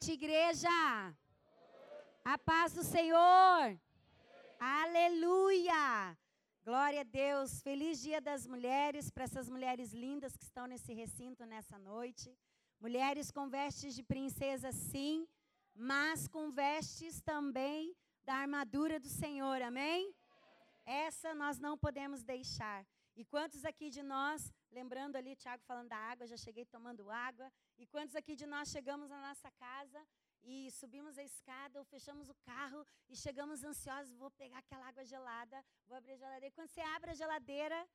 noite, 0.00 0.12
igreja. 0.12 0.68
A 2.24 2.38
paz 2.38 2.72
do 2.72 2.82
Senhor. 2.82 3.78
Aleluia. 4.58 6.16
Glória 6.64 7.02
a 7.02 7.04
Deus. 7.04 7.60
Feliz 7.60 8.00
Dia 8.00 8.18
das 8.18 8.46
Mulheres 8.46 9.10
para 9.10 9.24
essas 9.24 9.50
mulheres 9.50 9.92
lindas 9.92 10.36
que 10.38 10.44
estão 10.44 10.66
nesse 10.66 10.94
recinto 10.94 11.44
nessa 11.44 11.78
noite. 11.78 12.34
Mulheres 12.80 13.30
com 13.30 13.46
vestes 13.50 13.94
de 13.94 14.02
princesa, 14.02 14.72
sim, 14.72 15.28
mas 15.74 16.26
com 16.26 16.50
vestes 16.50 17.20
também 17.20 17.94
da 18.24 18.34
armadura 18.36 18.98
do 18.98 19.08
Senhor. 19.08 19.60
Amém? 19.60 20.14
Essa 20.86 21.34
nós 21.34 21.58
não 21.58 21.76
podemos 21.76 22.22
deixar. 22.22 22.86
E 23.16 23.24
quantos 23.24 23.64
aqui 23.64 23.90
de 23.90 24.02
nós, 24.02 24.52
lembrando 24.70 25.16
ali 25.16 25.34
Tiago 25.36 25.62
falando 25.64 25.88
da 25.88 25.96
água, 25.96 26.26
já 26.26 26.36
cheguei 26.36 26.64
tomando 26.64 27.10
água. 27.10 27.52
E 27.78 27.86
quantos 27.86 28.14
aqui 28.14 28.34
de 28.36 28.46
nós 28.46 28.68
chegamos 28.68 29.08
na 29.10 29.20
nossa 29.20 29.50
casa 29.52 30.06
e 30.42 30.70
subimos 30.70 31.18
a 31.18 31.22
escada 31.22 31.78
ou 31.78 31.84
fechamos 31.84 32.28
o 32.28 32.34
carro 32.46 32.86
e 33.08 33.16
chegamos 33.16 33.62
ansiosos, 33.62 34.14
vou 34.16 34.30
pegar 34.30 34.58
aquela 34.58 34.86
água 34.86 35.04
gelada, 35.04 35.64
vou 35.86 35.96
abrir 35.96 36.12
a 36.12 36.16
geladeira. 36.16 36.46
E 36.46 36.50
quando 36.52 36.68
você 36.68 36.80
abre 36.80 37.10
a 37.10 37.14
geladeira, 37.14 37.88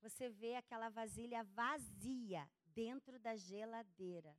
você 0.00 0.28
vê 0.28 0.56
aquela 0.56 0.88
vasilha 0.88 1.44
vazia 1.44 2.48
dentro 2.66 3.18
da 3.18 3.36
geladeira. 3.36 4.36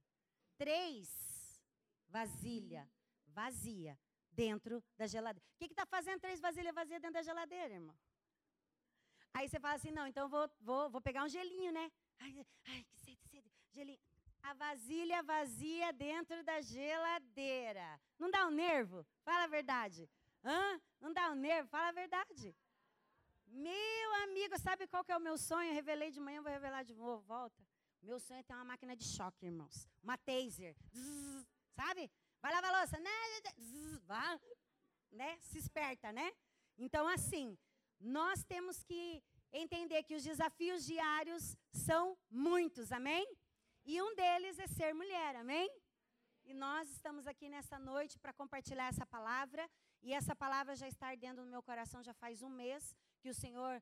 Três 0.57 1.62
vasilha 2.07 2.90
vazia 3.27 3.98
dentro 4.31 4.84
da 4.98 5.07
geladeira. 5.07 5.45
O 5.55 5.57
que 5.57 5.65
está 5.65 5.85
fazendo 5.85 6.20
três 6.20 6.40
vasilhas 6.40 6.73
vazias 6.73 7.02
dentro 7.02 7.13
da 7.13 7.23
geladeira, 7.23 7.73
irmão? 7.73 7.98
Aí 9.36 9.50
você 9.50 9.60
fala 9.60 9.76
assim, 9.76 9.91
não, 9.91 10.08
então 10.08 10.30
vou, 10.30 10.50
vou, 10.62 10.90
vou 10.90 11.02
pegar 11.02 11.22
um 11.26 11.28
gelinho, 11.28 11.72
né? 11.78 11.91
Ai, 12.20 12.34
ai, 12.70 12.86
que 12.90 12.98
sede, 13.00 13.22
sede, 13.30 13.52
gelinho. 13.74 14.00
A 14.41 14.54
vasilha 14.54 15.22
vazia 15.24 15.91
dentro 15.91 16.41
da 16.50 16.62
geladeira. 16.62 18.00
Não 18.18 18.32
dá 18.32 18.48
um 18.48 18.52
nervo? 18.52 19.06
Fala 19.26 19.44
a 19.44 19.48
verdade. 19.48 20.10
Hã? 20.41 20.82
Não 21.02 21.12
dá 21.12 21.32
um 21.32 21.36
nervo? 21.36 21.68
Fala 21.68 21.90
a 21.90 21.91
verdade. 21.91 22.56
Meu 23.48 24.13
amigo, 24.24 24.58
sabe 24.58 24.88
qual 24.88 25.04
que 25.04 25.12
é 25.12 25.18
o 25.18 25.26
meu 25.28 25.38
sonho? 25.38 25.70
Eu 25.70 25.76
revelei 25.82 26.12
de 26.12 26.22
manhã, 26.22 26.41
vou 26.41 26.52
revelar 26.52 26.84
de 26.84 26.96
novo, 26.96 27.22
volta. 27.24 27.62
Meu 28.02 28.20
sonho 28.22 28.40
é 28.40 28.44
ter 28.44 28.54
uma 28.54 28.63
máquina 28.63 28.96
de 28.96 29.04
choque, 29.04 29.48
irmãos. 29.48 29.90
Uma 30.02 30.18
taser. 30.18 30.78
Zzz, 30.94 31.46
sabe? 31.76 32.10
Vai 32.41 32.54
lavar 32.54 32.74
a 32.74 32.80
louça. 32.80 32.98
Né? 33.00 33.12
Zzz, 33.60 34.00
vai. 34.06 34.40
Né? 35.12 35.38
Se 35.41 35.58
esperta, 35.58 36.13
né? 36.13 36.32
Então, 36.78 37.06
assim, 37.06 37.58
nós 37.99 38.43
temos 38.43 38.84
que 38.84 39.24
entender 39.51 40.04
que 40.04 40.15
os 40.15 40.24
desafios 40.24 40.85
diários 40.85 41.55
são 41.71 42.18
muitos, 42.29 42.91
amém? 42.91 43.26
E 43.85 44.01
um 44.01 44.15
deles 44.15 44.60
é 44.60 44.68
ser 44.68 44.93
mulher, 44.93 45.35
amém? 45.35 45.70
E 46.43 46.54
nós 46.54 46.90
estamos 46.90 47.26
aqui 47.26 47.49
nessa 47.49 47.79
noite 47.79 48.20
para 48.20 48.34
compartilhar 48.34 48.88
essa 48.88 49.05
palavra. 49.05 49.68
E 50.01 50.13
essa 50.13 50.35
palavra 50.35 50.76
já 50.76 50.88
está 50.88 51.07
ardendo 51.07 51.43
no 51.43 51.49
meu 51.49 51.63
coração 51.63 52.04
já 52.04 52.13
faz 52.13 52.43
um 52.43 52.49
mês 52.49 52.96
que 53.20 53.29
o 53.29 53.34
Senhor 53.34 53.82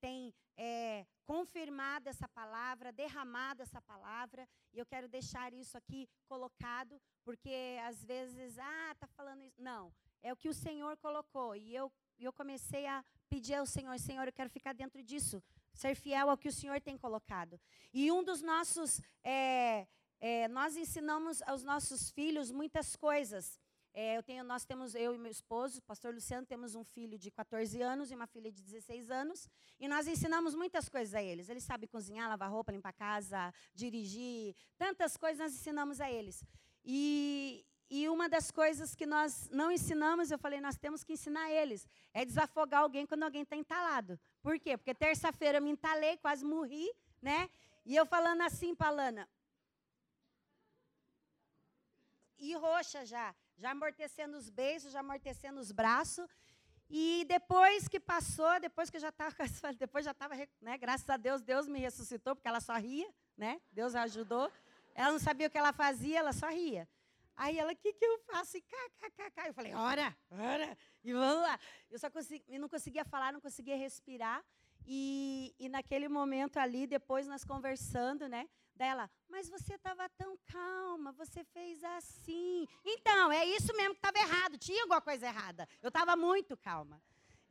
tem 0.00 0.34
é, 0.56 1.06
confirmado 1.24 2.08
essa 2.08 2.28
palavra, 2.28 2.92
derramado 2.92 3.62
essa 3.62 3.80
palavra. 3.80 4.48
E 4.72 4.78
eu 4.78 4.86
quero 4.86 5.08
deixar 5.08 5.52
isso 5.52 5.76
aqui 5.78 6.08
colocado, 6.26 7.00
porque 7.24 7.78
às 7.84 8.04
vezes, 8.04 8.58
ah, 8.58 8.94
tá 8.98 9.06
falando 9.06 9.42
isso. 9.44 9.62
Não, 9.62 9.92
é 10.22 10.32
o 10.32 10.36
que 10.36 10.48
o 10.48 10.54
Senhor 10.54 10.96
colocou. 10.96 11.54
E 11.54 11.74
eu, 11.74 11.92
eu 12.18 12.32
comecei 12.32 12.86
a 12.86 13.04
pedir 13.32 13.54
ao 13.54 13.64
Senhor, 13.64 13.98
Senhor, 13.98 14.26
eu 14.26 14.32
quero 14.32 14.50
ficar 14.50 14.74
dentro 14.74 15.02
disso, 15.02 15.42
ser 15.72 15.94
fiel 15.94 16.28
ao 16.28 16.36
que 16.36 16.48
o 16.48 16.52
Senhor 16.60 16.78
tem 16.82 16.98
colocado. 16.98 17.58
E 17.90 18.12
um 18.12 18.22
dos 18.22 18.42
nossos, 18.42 19.00
é, 19.24 19.86
é, 20.20 20.48
nós 20.48 20.76
ensinamos 20.76 21.40
aos 21.50 21.62
nossos 21.64 22.10
filhos 22.10 22.50
muitas 22.50 22.94
coisas. 22.94 23.58
É, 23.94 24.18
eu 24.18 24.22
tenho, 24.22 24.44
nós 24.44 24.66
temos, 24.66 24.94
eu 24.94 25.14
e 25.14 25.18
meu 25.18 25.30
esposo, 25.30 25.78
o 25.78 25.82
pastor 25.82 26.12
Luciano, 26.12 26.46
temos 26.46 26.74
um 26.74 26.84
filho 26.84 27.18
de 27.18 27.30
14 27.30 27.80
anos 27.80 28.10
e 28.10 28.14
uma 28.14 28.26
filha 28.26 28.52
de 28.52 28.62
16 28.62 29.10
anos, 29.10 29.48
e 29.80 29.88
nós 29.88 30.06
ensinamos 30.06 30.54
muitas 30.54 30.90
coisas 30.90 31.14
a 31.14 31.22
eles. 31.22 31.48
Eles 31.48 31.64
sabem 31.64 31.88
cozinhar, 31.88 32.28
lavar 32.28 32.50
roupa, 32.50 32.70
limpar 32.70 32.92
casa, 32.92 33.52
dirigir, 33.74 34.54
tantas 34.76 35.16
coisas 35.16 35.38
nós 35.38 35.54
ensinamos 35.54 36.02
a 36.02 36.10
eles. 36.10 36.44
E, 36.84 37.64
e 37.94 38.08
uma 38.08 38.26
das 38.26 38.50
coisas 38.50 38.94
que 38.94 39.04
nós 39.04 39.50
não 39.50 39.70
ensinamos, 39.70 40.30
eu 40.30 40.38
falei, 40.38 40.62
nós 40.62 40.78
temos 40.78 41.04
que 41.04 41.12
ensinar 41.12 41.50
eles, 41.50 41.86
é 42.14 42.24
desafogar 42.24 42.80
alguém 42.80 43.04
quando 43.04 43.22
alguém 43.22 43.42
está 43.42 43.54
entalado. 43.54 44.18
Por 44.40 44.58
quê? 44.58 44.78
Porque 44.78 44.94
terça-feira 44.94 45.58
eu 45.58 45.62
me 45.62 45.72
entalei, 45.72 46.16
quase 46.16 46.42
morri, 46.42 46.90
né? 47.20 47.50
E 47.84 47.94
eu 47.94 48.06
falando 48.06 48.40
assim 48.40 48.74
para 48.74 48.88
Lana. 48.88 49.28
E 52.38 52.54
roxa 52.54 53.04
já, 53.04 53.34
já 53.58 53.72
amortecendo 53.72 54.38
os 54.38 54.48
beijos, 54.48 54.90
já 54.90 55.00
amortecendo 55.00 55.60
os 55.60 55.70
braços. 55.70 56.26
E 56.88 57.26
depois 57.28 57.88
que 57.88 58.00
passou, 58.00 58.58
depois 58.58 58.88
que 58.88 58.96
eu 58.96 59.02
já 59.02 59.10
estava, 59.10 59.34
depois 59.78 60.02
já 60.02 60.12
estava, 60.12 60.34
né? 60.62 60.78
Graças 60.78 61.10
a 61.10 61.18
Deus, 61.18 61.42
Deus 61.42 61.68
me 61.68 61.78
ressuscitou, 61.78 62.34
porque 62.34 62.48
ela 62.48 62.60
só 62.60 62.74
ria, 62.76 63.12
né? 63.36 63.60
Deus 63.70 63.94
ajudou. 63.94 64.50
Ela 64.94 65.12
não 65.12 65.18
sabia 65.18 65.46
o 65.46 65.50
que 65.50 65.58
ela 65.58 65.74
fazia, 65.74 66.20
ela 66.20 66.32
só 66.32 66.48
ria. 66.48 66.88
Aí 67.36 67.58
ela, 67.58 67.72
o 67.72 67.76
que, 67.76 67.92
que 67.92 68.04
eu 68.04 68.18
faço? 68.20 68.56
E 68.56 68.62
cá. 68.62 69.46
Eu 69.46 69.54
falei, 69.54 69.74
ora, 69.74 70.16
ora, 70.30 70.78
e 71.02 71.12
vamos 71.12 71.42
lá. 71.42 71.58
Eu 71.90 71.98
só 71.98 72.10
consegui, 72.10 72.44
eu 72.48 72.60
não 72.60 72.68
conseguia 72.68 73.04
falar, 73.04 73.32
não 73.32 73.40
conseguia 73.40 73.76
respirar. 73.76 74.44
E, 74.86 75.54
e 75.58 75.68
naquele 75.68 76.08
momento 76.08 76.58
ali, 76.58 76.86
depois 76.86 77.26
nós 77.26 77.44
conversando, 77.44 78.28
né? 78.28 78.48
Dela, 78.74 79.10
mas 79.28 79.50
você 79.50 79.74
estava 79.74 80.08
tão 80.10 80.36
calma, 80.46 81.12
você 81.12 81.44
fez 81.44 81.84
assim. 81.84 82.66
Então, 82.84 83.30
é 83.30 83.44
isso 83.44 83.72
mesmo 83.76 83.94
que 83.94 84.06
estava 84.06 84.18
errado, 84.18 84.56
tinha 84.56 84.82
alguma 84.82 85.00
coisa 85.00 85.26
errada. 85.26 85.68
Eu 85.82 85.88
estava 85.88 86.16
muito 86.16 86.56
calma. 86.56 87.00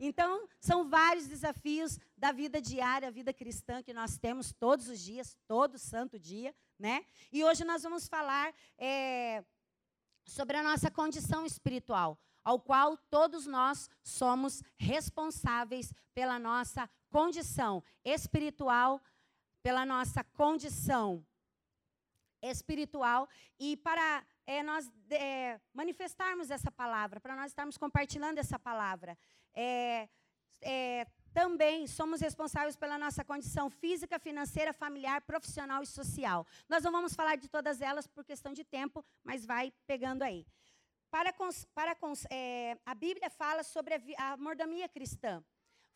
Então, 0.03 0.50
são 0.59 0.90
vários 0.90 1.28
desafios 1.28 2.00
da 2.18 2.31
vida 2.31 2.59
diária, 2.59 3.08
a 3.08 3.12
vida 3.12 3.31
cristã 3.31 3.84
que 3.84 3.94
nós 3.94 4.18
temos 4.18 4.52
todos 4.52 4.90
os 4.90 5.00
dias, 5.00 5.38
todo 5.48 5.78
santo 5.78 6.18
dia, 6.18 6.56
né? 6.80 7.06
E 7.31 7.44
hoje 7.44 7.63
nós 7.63 7.84
vamos 7.84 8.08
falar 8.08 8.52
é, 8.80 9.44
sobre 10.31 10.56
a 10.58 10.64
nossa 10.64 10.90
condição 10.90 11.46
espiritual, 11.46 12.18
ao 12.44 12.59
qual 12.59 12.97
todos 12.97 13.46
nós 13.46 13.90
somos 14.02 14.64
responsáveis 14.78 15.94
pela 16.14 16.40
nossa 16.40 16.90
condição 17.09 17.84
espiritual, 18.03 19.02
pela 19.62 19.86
nossa 19.86 20.24
condição 20.24 21.25
espiritual 22.42 23.28
e 23.59 23.75
para 23.78 24.25
é, 24.47 24.64
nós 24.64 24.90
é, 25.09 25.59
manifestarmos 25.74 26.50
essa 26.50 26.72
palavra, 26.72 27.19
para 27.19 27.36
nós 27.36 27.52
estarmos 27.52 27.78
compartilhando 27.78 28.40
essa 28.40 28.58
palavra. 28.58 29.18
É, 29.53 30.08
é 30.62 31.06
também 31.34 31.88
somos 31.88 32.22
responsáveis 32.22 32.75
pela 32.75 32.97
nossa 32.97 33.24
condição 33.24 33.69
física, 33.69 34.19
financeira, 34.19 34.74
familiar, 34.74 35.22
profissional 35.22 35.81
e 35.81 35.88
social. 35.88 36.46
Nós 36.68 36.84
não 36.84 36.92
vamos 36.92 37.14
falar 37.14 37.36
de 37.38 37.47
todas 37.47 37.81
elas 37.81 38.08
por 38.08 38.24
questão 38.24 38.53
de 38.53 38.64
tempo, 38.64 39.03
mas 39.24 39.46
vai 39.46 39.74
pegando 39.88 40.24
aí. 40.24 40.46
Para, 41.09 41.34
para 41.74 41.97
é, 42.30 42.78
a 42.86 42.96
Bíblia 42.96 43.30
fala 43.30 43.64
sobre 43.64 43.96
a, 43.96 44.34
a 44.34 44.38
mordomia 44.38 44.88
cristã. 44.88 45.44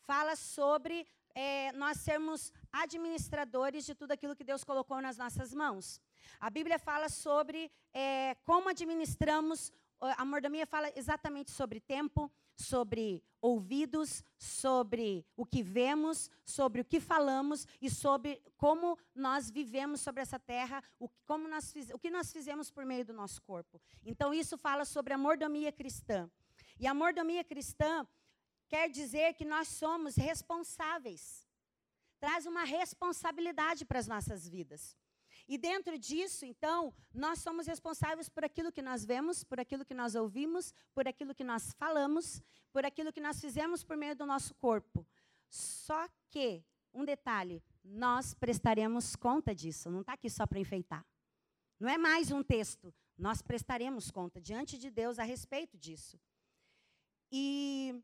Fala 0.06 0.36
sobre 0.36 1.06
é, 1.34 1.72
nós 1.72 1.98
sermos 1.98 2.52
administradores 2.72 3.84
de 3.84 3.94
tudo 3.94 4.12
aquilo 4.12 4.36
que 4.36 4.44
Deus 4.44 4.64
colocou 4.64 5.00
nas 5.00 5.18
nossas 5.18 5.52
mãos. 5.52 6.00
A 6.40 6.48
Bíblia 6.48 6.78
fala 6.78 7.08
sobre 7.08 7.70
é, 7.92 8.34
como 8.44 8.68
administramos, 8.68 9.72
a 10.00 10.24
mordomia 10.24 10.66
fala 10.66 10.90
exatamente 10.96 11.50
sobre 11.50 11.80
tempo, 11.80 12.30
sobre 12.56 13.22
ouvidos, 13.40 14.24
sobre 14.38 15.24
o 15.36 15.44
que 15.44 15.62
vemos, 15.62 16.30
sobre 16.44 16.80
o 16.80 16.84
que 16.84 16.98
falamos 16.98 17.66
e 17.80 17.88
sobre 17.88 18.42
como 18.56 18.98
nós 19.14 19.50
vivemos 19.50 20.00
sobre 20.00 20.22
essa 20.22 20.38
terra, 20.38 20.82
o, 20.98 21.08
como 21.26 21.46
nós 21.46 21.74
o 21.92 21.98
que 21.98 22.10
nós 22.10 22.32
fizemos 22.32 22.70
por 22.70 22.84
meio 22.84 23.04
do 23.04 23.12
nosso 23.12 23.40
corpo. 23.42 23.80
Então, 24.04 24.32
isso 24.32 24.56
fala 24.56 24.84
sobre 24.84 25.12
a 25.12 25.18
mordomia 25.18 25.70
cristã. 25.70 26.30
E 26.78 26.86
a 26.86 26.94
mordomia 26.94 27.44
cristã 27.44 28.06
quer 28.68 28.88
dizer 28.90 29.34
que 29.34 29.44
nós 29.44 29.68
somos 29.68 30.16
responsáveis. 30.16 31.46
Traz 32.18 32.46
uma 32.46 32.64
responsabilidade 32.64 33.84
para 33.84 33.98
as 33.98 34.08
nossas 34.08 34.48
vidas. 34.48 34.96
E 35.48 35.56
dentro 35.56 35.96
disso, 35.96 36.44
então, 36.44 36.92
nós 37.14 37.38
somos 37.38 37.66
responsáveis 37.66 38.28
por 38.28 38.44
aquilo 38.44 38.72
que 38.72 38.82
nós 38.82 39.04
vemos, 39.04 39.44
por 39.44 39.60
aquilo 39.60 39.84
que 39.84 39.94
nós 39.94 40.16
ouvimos, 40.16 40.74
por 40.92 41.06
aquilo 41.06 41.34
que 41.34 41.44
nós 41.44 41.72
falamos, 41.74 42.42
por 42.72 42.84
aquilo 42.84 43.12
que 43.12 43.20
nós 43.20 43.40
fizemos 43.40 43.84
por 43.84 43.96
meio 43.96 44.16
do 44.16 44.26
nosso 44.26 44.54
corpo. 44.56 45.06
Só 45.48 46.08
que, 46.30 46.64
um 46.92 47.04
detalhe, 47.04 47.62
nós 47.84 48.34
prestaremos 48.34 49.14
conta 49.14 49.54
disso, 49.54 49.88
não 49.88 50.00
está 50.00 50.14
aqui 50.14 50.28
só 50.28 50.46
para 50.46 50.58
enfeitar. 50.58 51.06
Não 51.78 51.88
é 51.88 51.96
mais 51.96 52.32
um 52.32 52.42
texto, 52.42 52.92
nós 53.16 53.40
prestaremos 53.40 54.10
conta 54.10 54.40
diante 54.40 54.76
de 54.76 54.90
Deus 54.90 55.18
a 55.18 55.22
respeito 55.22 55.78
disso. 55.78 56.18
E 57.30 58.02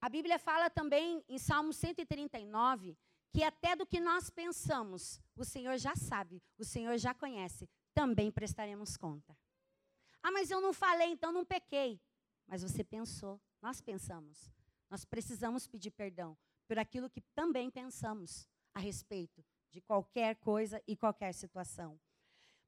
a 0.00 0.08
Bíblia 0.08 0.38
fala 0.38 0.68
também 0.68 1.24
em 1.28 1.38
Salmo 1.38 1.72
139 1.72 2.96
que 3.32 3.42
até 3.42 3.76
do 3.76 3.86
que 3.86 4.00
nós 4.00 4.30
pensamos, 4.30 5.20
o 5.34 5.44
Senhor 5.44 5.76
já 5.78 5.94
sabe, 5.94 6.42
o 6.58 6.64
Senhor 6.64 6.96
já 6.98 7.14
conhece. 7.14 7.68
também 7.94 8.30
prestaremos 8.30 8.94
conta. 8.94 9.34
Ah, 10.22 10.30
mas 10.30 10.50
eu 10.50 10.60
não 10.60 10.74
falei, 10.74 11.08
então 11.08 11.32
não 11.32 11.46
pequei. 11.46 11.98
Mas 12.46 12.62
você 12.62 12.84
pensou, 12.84 13.40
nós 13.62 13.80
pensamos. 13.80 14.52
Nós 14.90 15.02
precisamos 15.04 15.66
pedir 15.66 15.90
perdão 15.90 16.36
por 16.68 16.78
aquilo 16.78 17.08
que 17.08 17.22
também 17.34 17.70
pensamos 17.70 18.46
a 18.74 18.80
respeito 18.80 19.42
de 19.70 19.80
qualquer 19.80 20.36
coisa 20.36 20.82
e 20.86 20.96
qualquer 20.96 21.32
situação. 21.32 21.98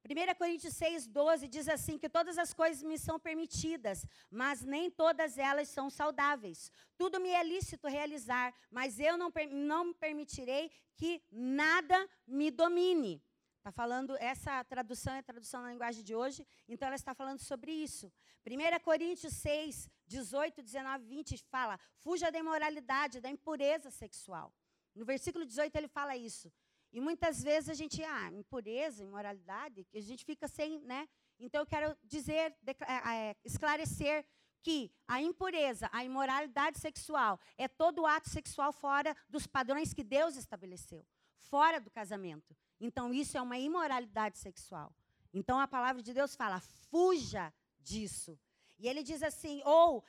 1 0.05 0.35
Coríntios 0.35 0.73
6, 0.75 1.07
12 1.07 1.47
diz 1.47 1.67
assim: 1.67 1.97
que 1.97 2.09
todas 2.09 2.37
as 2.37 2.53
coisas 2.53 2.81
me 2.83 2.97
são 2.97 3.19
permitidas, 3.19 4.05
mas 4.31 4.63
nem 4.63 4.89
todas 4.89 5.37
elas 5.37 5.67
são 5.69 5.89
saudáveis. 5.89 6.71
Tudo 6.97 7.19
me 7.19 7.29
é 7.29 7.43
lícito 7.43 7.87
realizar, 7.87 8.53
mas 8.71 8.99
eu 8.99 9.17
não, 9.17 9.31
não 9.51 9.93
permitirei 9.93 10.71
que 10.95 11.21
nada 11.31 12.09
me 12.25 12.49
domine. 12.49 13.21
Está 13.57 13.71
falando, 13.71 14.15
essa 14.19 14.63
tradução 14.63 15.13
é 15.13 15.19
a 15.19 15.23
tradução 15.23 15.61
na 15.61 15.71
linguagem 15.71 16.03
de 16.03 16.15
hoje, 16.15 16.47
então 16.67 16.87
ela 16.87 16.95
está 16.95 17.13
falando 17.13 17.39
sobre 17.39 17.71
isso. 17.71 18.11
1 18.47 18.79
Coríntios 18.83 19.33
6, 19.33 19.89
18, 20.07 20.63
19, 20.63 21.05
20 21.05 21.43
fala: 21.51 21.77
fuja 21.97 22.31
da 22.31 22.39
imoralidade, 22.39 23.19
da 23.19 23.29
impureza 23.29 23.91
sexual. 23.91 24.53
No 24.95 25.05
versículo 25.05 25.45
18 25.45 25.75
ele 25.75 25.87
fala 25.87 26.15
isso. 26.15 26.51
E 26.91 26.99
muitas 26.99 27.43
vezes 27.43 27.69
a 27.69 27.73
gente, 27.73 28.03
ah, 28.03 28.31
impureza, 28.31 29.03
imoralidade, 29.03 29.85
que 29.85 29.97
a 29.97 30.01
gente 30.01 30.25
fica 30.25 30.47
sem, 30.47 30.79
né? 30.81 31.07
Então 31.39 31.61
eu 31.61 31.65
quero 31.65 31.95
dizer, 32.03 32.55
é, 32.65 33.35
esclarecer 33.45 34.25
que 34.61 34.91
a 35.07 35.21
impureza, 35.21 35.89
a 35.91 36.03
imoralidade 36.03 36.79
sexual 36.79 37.39
é 37.57 37.67
todo 37.67 38.05
ato 38.05 38.29
sexual 38.29 38.73
fora 38.73 39.15
dos 39.29 39.47
padrões 39.47 39.93
que 39.93 40.03
Deus 40.03 40.35
estabeleceu, 40.35 41.05
fora 41.37 41.79
do 41.79 41.89
casamento. 41.89 42.55
Então 42.79 43.13
isso 43.13 43.37
é 43.37 43.41
uma 43.41 43.57
imoralidade 43.57 44.37
sexual. 44.37 44.93
Então 45.33 45.59
a 45.59 45.67
palavra 45.67 46.01
de 46.01 46.13
Deus 46.13 46.35
fala: 46.35 46.59
fuja 46.59 47.53
disso. 47.79 48.37
E 48.77 48.87
ele 48.87 49.03
diz 49.03 49.21
assim, 49.21 49.61
ou 49.65 50.03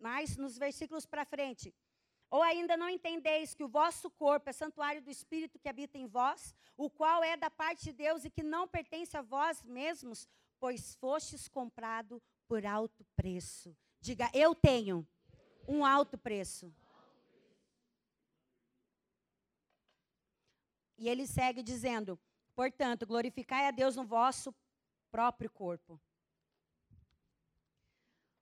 mais 0.00 0.36
nos 0.36 0.58
versículos 0.58 1.06
para 1.06 1.24
frente, 1.24 1.74
ou 2.30 2.42
ainda 2.42 2.76
não 2.76 2.88
entendeis 2.88 3.54
que 3.54 3.64
o 3.64 3.68
vosso 3.68 4.10
corpo 4.10 4.50
é 4.50 4.52
santuário 4.52 5.00
do 5.00 5.10
Espírito 5.10 5.58
que 5.58 5.68
habita 5.68 5.96
em 5.96 6.06
vós, 6.06 6.54
o 6.76 6.90
qual 6.90 7.24
é 7.24 7.36
da 7.36 7.50
parte 7.50 7.84
de 7.84 7.92
Deus 7.92 8.24
e 8.24 8.30
que 8.30 8.42
não 8.42 8.68
pertence 8.68 9.16
a 9.16 9.22
vós 9.22 9.62
mesmos, 9.62 10.28
pois 10.60 10.94
fostes 10.96 11.48
comprado 11.48 12.22
por 12.46 12.66
alto 12.66 13.04
preço. 13.16 13.76
Diga, 14.00 14.30
eu 14.34 14.54
tenho 14.54 15.06
um 15.66 15.84
alto 15.84 16.18
preço. 16.18 16.72
E 20.96 21.08
ele 21.08 21.26
segue 21.26 21.62
dizendo: 21.62 22.18
portanto, 22.54 23.06
glorificai 23.06 23.66
a 23.66 23.70
Deus 23.70 23.96
no 23.96 24.04
vosso 24.04 24.54
próprio 25.10 25.50
corpo. 25.50 26.00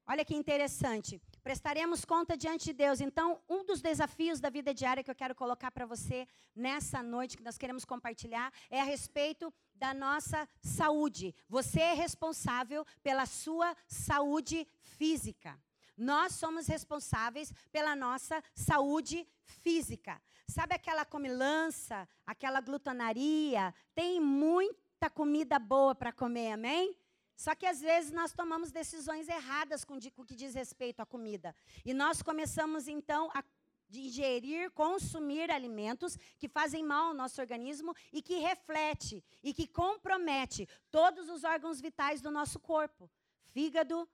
Olha 0.06 0.24
que 0.24 0.34
interessante 0.34 1.20
prestaremos 1.46 2.04
conta 2.04 2.37
diante 2.37 2.64
de 2.64 2.72
Deus. 2.72 3.00
Então, 3.00 3.40
um 3.48 3.64
dos 3.64 3.81
desafios 3.81 4.40
da 4.40 4.50
vida 4.50 4.75
diária 4.75 5.04
que 5.04 5.10
eu 5.12 5.14
quero 5.14 5.32
colocar 5.32 5.70
para 5.70 5.87
você 5.87 6.26
nessa 6.56 7.04
noite 7.04 7.37
que 7.37 7.43
nós 7.44 7.56
queremos 7.56 7.84
compartilhar 7.84 8.52
é 8.69 8.81
a 8.81 8.84
respeito 8.84 9.54
da 9.72 9.94
nossa 9.94 10.48
saúde. 10.60 11.32
Você 11.48 11.81
é 11.81 11.93
responsável 11.94 12.84
pela 13.00 13.26
sua 13.26 13.76
saúde 13.87 14.66
física. 14.81 15.56
Nós 15.96 16.32
somos 16.32 16.66
responsáveis 16.66 17.52
pela 17.70 17.94
nossa 17.94 18.43
saúde 18.52 19.25
física. 19.44 20.20
Sabe 20.48 20.75
aquela 20.75 21.04
comilança, 21.04 22.08
aquela 22.26 22.60
glutonaria? 22.60 23.72
Tem 23.94 24.19
muita 24.20 25.08
comida 25.08 25.60
boa 25.60 25.94
para 25.94 26.10
comer, 26.10 26.50
amém? 26.50 26.96
Só 27.36 27.54
que 27.54 27.66
às 27.66 27.80
vezes 27.80 28.10
nós 28.10 28.32
tomamos 28.32 28.72
decisões 28.72 29.28
erradas 29.28 29.84
com, 29.84 29.94
o 29.94 30.24
que 30.24 30.34
diz 30.34 30.54
respeito 30.54 31.00
à 31.00 31.06
comida. 31.06 31.54
E 31.84 31.92
nós 31.92 32.22
começamos 32.22 32.88
então 32.88 33.30
a 33.34 33.44
digerir, 33.88 34.70
consumir 34.72 35.50
alimentos 35.50 36.16
que 36.38 36.48
fazem 36.48 36.82
mal 36.82 37.08
ao 37.08 37.14
nosso 37.14 37.40
organismo 37.40 37.94
e 38.12 38.22
que 38.22 38.38
reflete 38.38 39.22
e 39.42 39.52
que 39.54 39.66
compromete 39.66 40.68
todos 40.90 41.28
os 41.28 41.44
órgãos 41.44 41.80
vitais 41.80 42.20
do 42.20 42.30
nosso 42.30 42.58
corpo. 42.58 43.08
Fígado, 43.52 44.08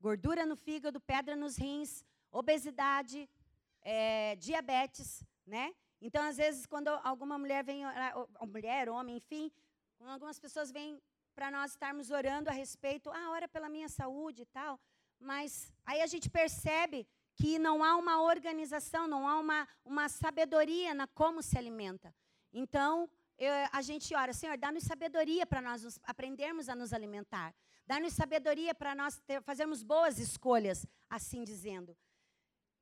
gordura 0.00 0.44
no 0.44 0.56
fígado, 0.56 1.00
pedra 1.00 1.36
nos 1.36 1.56
rins, 1.56 2.04
obesidade, 2.30 3.28
é, 3.82 4.36
diabetes, 4.36 5.24
né? 5.46 5.74
Então, 6.00 6.24
às 6.24 6.36
vezes, 6.36 6.66
quando 6.66 6.88
alguma 6.88 7.38
mulher 7.38 7.62
vem, 7.62 7.82
mulher, 8.48 8.88
homem, 8.88 9.18
enfim, 9.18 9.50
algumas 10.00 10.38
pessoas 10.38 10.72
vêm 10.72 11.00
para 11.34 11.50
nós 11.50 11.72
estarmos 11.72 12.10
orando 12.10 12.48
a 12.48 12.52
respeito, 12.52 13.10
ah, 13.10 13.30
ora 13.30 13.48
pela 13.48 13.68
minha 13.68 13.88
saúde 13.88 14.42
e 14.42 14.46
tal, 14.46 14.78
mas 15.18 15.72
aí 15.84 16.00
a 16.00 16.06
gente 16.06 16.28
percebe 16.28 17.06
que 17.34 17.58
não 17.58 17.82
há 17.82 17.96
uma 17.96 18.22
organização, 18.22 19.06
não 19.06 19.26
há 19.26 19.38
uma, 19.38 19.68
uma 19.84 20.08
sabedoria 20.08 20.92
na 20.94 21.06
como 21.06 21.42
se 21.42 21.56
alimenta. 21.56 22.14
Então, 22.52 23.08
eu, 23.38 23.52
a 23.72 23.80
gente 23.82 24.14
ora, 24.14 24.32
Senhor, 24.32 24.56
dá-nos 24.58 24.84
sabedoria 24.84 25.46
para 25.46 25.60
nós 25.60 25.82
nos, 25.82 25.98
aprendermos 26.04 26.68
a 26.68 26.74
nos 26.74 26.92
alimentar. 26.92 27.54
Dá-nos 27.86 28.12
sabedoria 28.12 28.74
para 28.74 28.94
nós 28.94 29.18
ter, 29.26 29.42
fazermos 29.42 29.82
boas 29.82 30.18
escolhas, 30.18 30.86
assim 31.08 31.42
dizendo. 31.42 31.96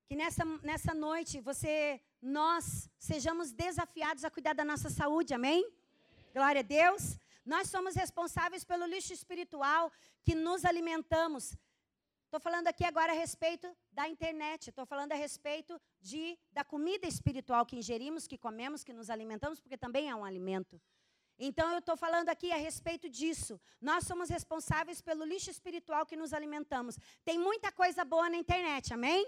Que 0.06 0.17
nessa, 0.17 0.44
nessa 0.62 0.93
noite, 0.93 1.41
você, 1.41 2.00
nós, 2.20 2.91
sejamos 2.99 3.53
desafiados 3.53 4.25
a 4.25 4.31
cuidar 4.31 4.53
da 4.53 4.64
nossa 4.64 4.91
saúde, 4.91 5.32
amém? 5.32 5.64
Glória 6.35 6.61
a 6.61 6.64
Deus. 6.64 7.19
Nós 7.52 7.69
somos 7.69 7.97
responsáveis 7.97 8.62
pelo 8.62 8.87
lixo 8.87 9.12
espiritual 9.12 9.93
que 10.23 10.35
nos 10.37 10.64
alimentamos. 10.64 11.44
Estou 12.26 12.38
falando 12.38 12.69
aqui 12.69 12.85
agora 12.85 13.11
a 13.12 13.20
respeito 13.25 13.67
da 13.91 14.05
internet, 14.08 14.69
estou 14.69 14.87
falando 14.87 15.11
a 15.11 15.17
respeito 15.17 15.75
de, 16.00 16.38
da 16.52 16.62
comida 16.62 17.08
espiritual 17.08 17.67
que 17.67 17.75
ingerimos, 17.81 18.29
que 18.29 18.38
comemos, 18.38 18.85
que 18.85 18.93
nos 18.93 19.11
alimentamos, 19.11 19.58
porque 19.61 19.76
também 19.76 20.08
é 20.08 20.14
um 20.14 20.25
alimento. 20.25 20.81
Então, 21.41 21.73
eu 21.73 21.81
estou 21.81 21.97
falando 21.97 22.29
aqui 22.29 22.52
a 22.52 22.56
respeito 22.56 23.08
disso. 23.08 23.61
Nós 23.81 24.05
somos 24.05 24.29
responsáveis 24.29 25.00
pelo 25.00 25.25
lixo 25.25 25.50
espiritual 25.50 26.06
que 26.06 26.17
nos 26.23 26.32
alimentamos. 26.32 26.96
Tem 27.25 27.37
muita 27.37 27.73
coisa 27.73 28.05
boa 28.05 28.31
na 28.31 28.37
internet, 28.37 28.94
amém? 28.94 29.27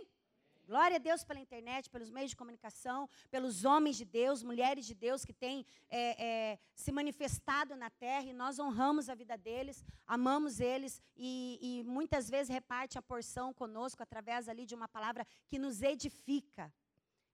Glória 0.66 0.96
a 0.96 0.98
Deus 0.98 1.24
pela 1.24 1.40
internet, 1.40 1.90
pelos 1.90 2.10
meios 2.10 2.30
de 2.30 2.36
comunicação, 2.36 3.08
pelos 3.30 3.64
homens 3.64 3.96
de 3.96 4.04
Deus, 4.04 4.42
mulheres 4.42 4.86
de 4.86 4.94
Deus 4.94 5.24
que 5.24 5.32
têm 5.32 5.66
é, 5.90 6.24
é, 6.24 6.58
se 6.74 6.92
manifestado 6.92 7.74
na 7.76 7.90
terra 7.90 8.26
e 8.26 8.32
nós 8.32 8.58
honramos 8.58 9.08
a 9.08 9.14
vida 9.14 9.36
deles, 9.36 9.84
amamos 10.06 10.60
eles 10.60 11.02
e, 11.16 11.58
e 11.60 11.84
muitas 11.84 12.30
vezes 12.30 12.48
reparte 12.48 12.96
a 12.96 13.02
porção 13.02 13.52
conosco 13.52 14.02
através 14.02 14.48
ali 14.48 14.64
de 14.64 14.74
uma 14.74 14.88
palavra 14.88 15.26
que 15.48 15.58
nos 15.58 15.82
edifica. 15.82 16.72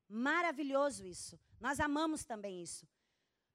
Maravilhoso 0.08 1.04
isso. 1.04 1.38
Nós 1.60 1.78
amamos 1.80 2.24
também 2.24 2.62
isso. 2.62 2.86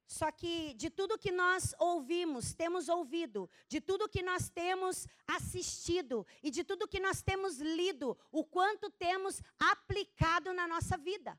Só 0.06 0.30
que 0.30 0.74
de 0.74 0.90
tudo 0.90 1.18
que 1.18 1.32
nós 1.32 1.74
ouvimos, 1.78 2.52
temos 2.54 2.88
ouvido, 2.88 3.48
de 3.68 3.80
tudo 3.80 4.08
que 4.08 4.22
nós 4.22 4.48
temos 4.48 5.06
assistido 5.26 6.26
e 6.42 6.50
de 6.50 6.62
tudo 6.62 6.88
que 6.88 7.00
nós 7.00 7.22
temos 7.22 7.58
lido, 7.58 8.16
o 8.30 8.44
quanto 8.44 8.90
temos 8.90 9.42
aplicado 9.58 10.52
na 10.52 10.68
nossa 10.68 10.96
vida, 10.96 11.38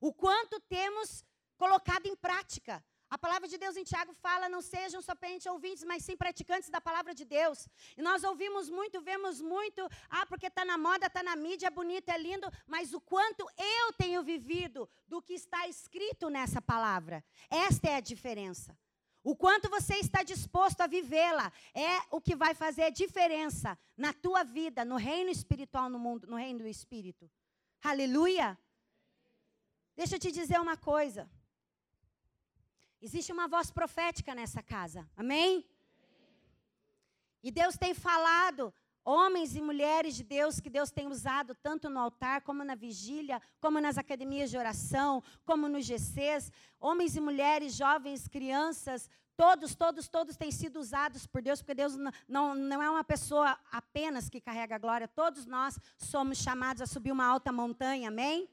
o 0.00 0.12
quanto 0.12 0.60
temos 0.60 1.24
colocado 1.56 2.06
em 2.06 2.16
prática. 2.16 2.84
A 3.10 3.18
palavra 3.18 3.48
de 3.48 3.58
Deus 3.58 3.76
em 3.76 3.82
Tiago 3.82 4.12
fala: 4.12 4.48
não 4.48 4.62
sejam 4.62 5.02
somente 5.02 5.48
ouvintes, 5.48 5.82
mas 5.82 6.04
sim 6.04 6.16
praticantes 6.16 6.70
da 6.70 6.80
palavra 6.80 7.12
de 7.12 7.24
Deus. 7.24 7.68
E 7.96 8.02
nós 8.02 8.22
ouvimos 8.22 8.70
muito, 8.70 9.00
vemos 9.00 9.40
muito, 9.40 9.82
ah, 10.08 10.24
porque 10.26 10.46
está 10.46 10.64
na 10.64 10.78
moda, 10.78 11.06
está 11.06 11.20
na 11.20 11.34
mídia, 11.34 11.66
é 11.66 11.70
bonito, 11.70 12.08
é 12.08 12.16
lindo, 12.16 12.48
mas 12.68 12.94
o 12.94 13.00
quanto 13.00 13.44
eu 13.58 13.92
tenho 13.94 14.22
vivido 14.22 14.88
do 15.08 15.20
que 15.20 15.34
está 15.34 15.66
escrito 15.66 16.30
nessa 16.30 16.62
palavra. 16.62 17.24
Esta 17.50 17.88
é 17.88 17.96
a 17.96 18.00
diferença. 18.00 18.78
O 19.24 19.34
quanto 19.36 19.68
você 19.68 19.96
está 19.96 20.22
disposto 20.22 20.80
a 20.80 20.86
vivê-la 20.86 21.52
é 21.74 21.98
o 22.10 22.20
que 22.20 22.36
vai 22.36 22.54
fazer 22.54 22.90
diferença 22.92 23.78
na 23.96 24.14
tua 24.14 24.44
vida, 24.44 24.84
no 24.84 24.96
reino 24.96 25.30
espiritual, 25.30 25.90
no 25.90 25.98
mundo, 25.98 26.26
no 26.28 26.36
reino 26.36 26.60
do 26.60 26.68
espírito. 26.68 27.28
Aleluia! 27.82 28.56
Deixa 29.96 30.14
eu 30.14 30.20
te 30.20 30.30
dizer 30.30 30.58
uma 30.60 30.76
coisa. 30.76 31.28
Existe 33.02 33.32
uma 33.32 33.48
voz 33.48 33.70
profética 33.70 34.34
nessa 34.34 34.62
casa. 34.62 35.08
Amém? 35.16 35.64
E 37.42 37.50
Deus 37.50 37.76
tem 37.76 37.94
falado, 37.94 38.74
homens 39.02 39.56
e 39.56 39.62
mulheres 39.62 40.14
de 40.14 40.22
Deus, 40.22 40.60
que 40.60 40.68
Deus 40.68 40.90
tem 40.90 41.06
usado 41.06 41.54
tanto 41.54 41.88
no 41.88 41.98
altar, 41.98 42.42
como 42.42 42.62
na 42.62 42.74
vigília, 42.74 43.40
como 43.58 43.80
nas 43.80 43.96
academias 43.96 44.50
de 44.50 44.58
oração, 44.58 45.22
como 45.46 45.66
nos 45.66 45.86
GCs. 45.86 46.52
Homens 46.78 47.16
e 47.16 47.20
mulheres, 47.20 47.74
jovens, 47.74 48.28
crianças, 48.28 49.08
todos, 49.34 49.74
todos, 49.74 50.06
todos 50.06 50.36
têm 50.36 50.50
sido 50.50 50.78
usados 50.78 51.26
por 51.26 51.40
Deus, 51.40 51.62
porque 51.62 51.74
Deus 51.74 51.96
não, 52.28 52.54
não, 52.54 52.82
é 52.82 52.90
uma 52.90 53.02
pessoa 53.02 53.58
apenas 53.72 54.28
que 54.28 54.38
carrega 54.38 54.74
a 54.74 54.78
glória, 54.78 55.08
todos 55.08 55.46
nós 55.46 55.78
somos 55.96 56.36
chamados 56.36 56.82
a 56.82 56.86
subir 56.86 57.10
uma 57.10 57.24
alta 57.24 57.50
montanha, 57.50 58.08
amém? 58.08 58.46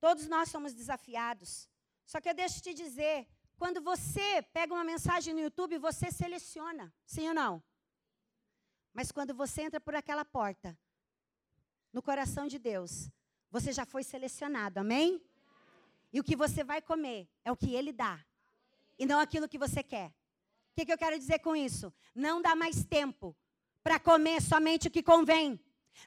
Todos 0.00 0.26
nós 0.26 0.48
somos 0.48 0.72
desafiados. 0.72 1.68
Só 2.12 2.20
que 2.20 2.28
eu 2.28 2.34
deixo 2.34 2.60
te 2.60 2.74
dizer, 2.74 3.26
Quando 3.56 3.80
você 3.80 4.42
pega 4.56 4.74
uma 4.74 4.84
mensagem 4.92 5.32
no 5.32 5.40
YouTube, 5.40 5.78
você 5.78 6.10
seleciona, 6.10 6.92
sim 7.06 7.28
ou 7.28 7.34
não? 7.40 7.62
Mas 8.92 9.12
quando 9.12 9.32
você 9.32 9.62
entra 9.62 9.80
por 9.80 9.94
aquela 9.94 10.24
porta, 10.24 10.76
no 11.92 12.02
coração 12.02 12.48
de 12.48 12.58
Deus, 12.58 13.08
você 13.50 13.72
já 13.72 13.86
foi 13.86 14.02
selecionado, 14.02 14.78
amém? 14.78 15.22
E 16.12 16.18
o 16.18 16.24
que 16.24 16.34
você 16.34 16.64
vai 16.64 16.82
comer 16.82 17.20
é 17.44 17.52
o 17.52 17.56
que 17.56 17.72
Ele 17.72 17.92
dá, 17.92 18.14
e 18.98 19.06
não 19.06 19.20
aquilo 19.20 19.48
que 19.48 19.62
você 19.66 19.80
quer. 19.82 20.08
O 20.08 20.74
que, 20.74 20.84
que 20.86 20.92
eu 20.92 20.98
quero 20.98 21.16
dizer 21.16 21.38
com 21.38 21.54
isso? 21.54 21.94
Não 22.14 22.42
dá 22.42 22.56
mais 22.56 22.84
tempo 22.84 23.36
para 23.82 24.00
comer 24.00 24.42
somente 24.42 24.88
o 24.88 24.90
que 24.90 25.04
convém. 25.04 25.48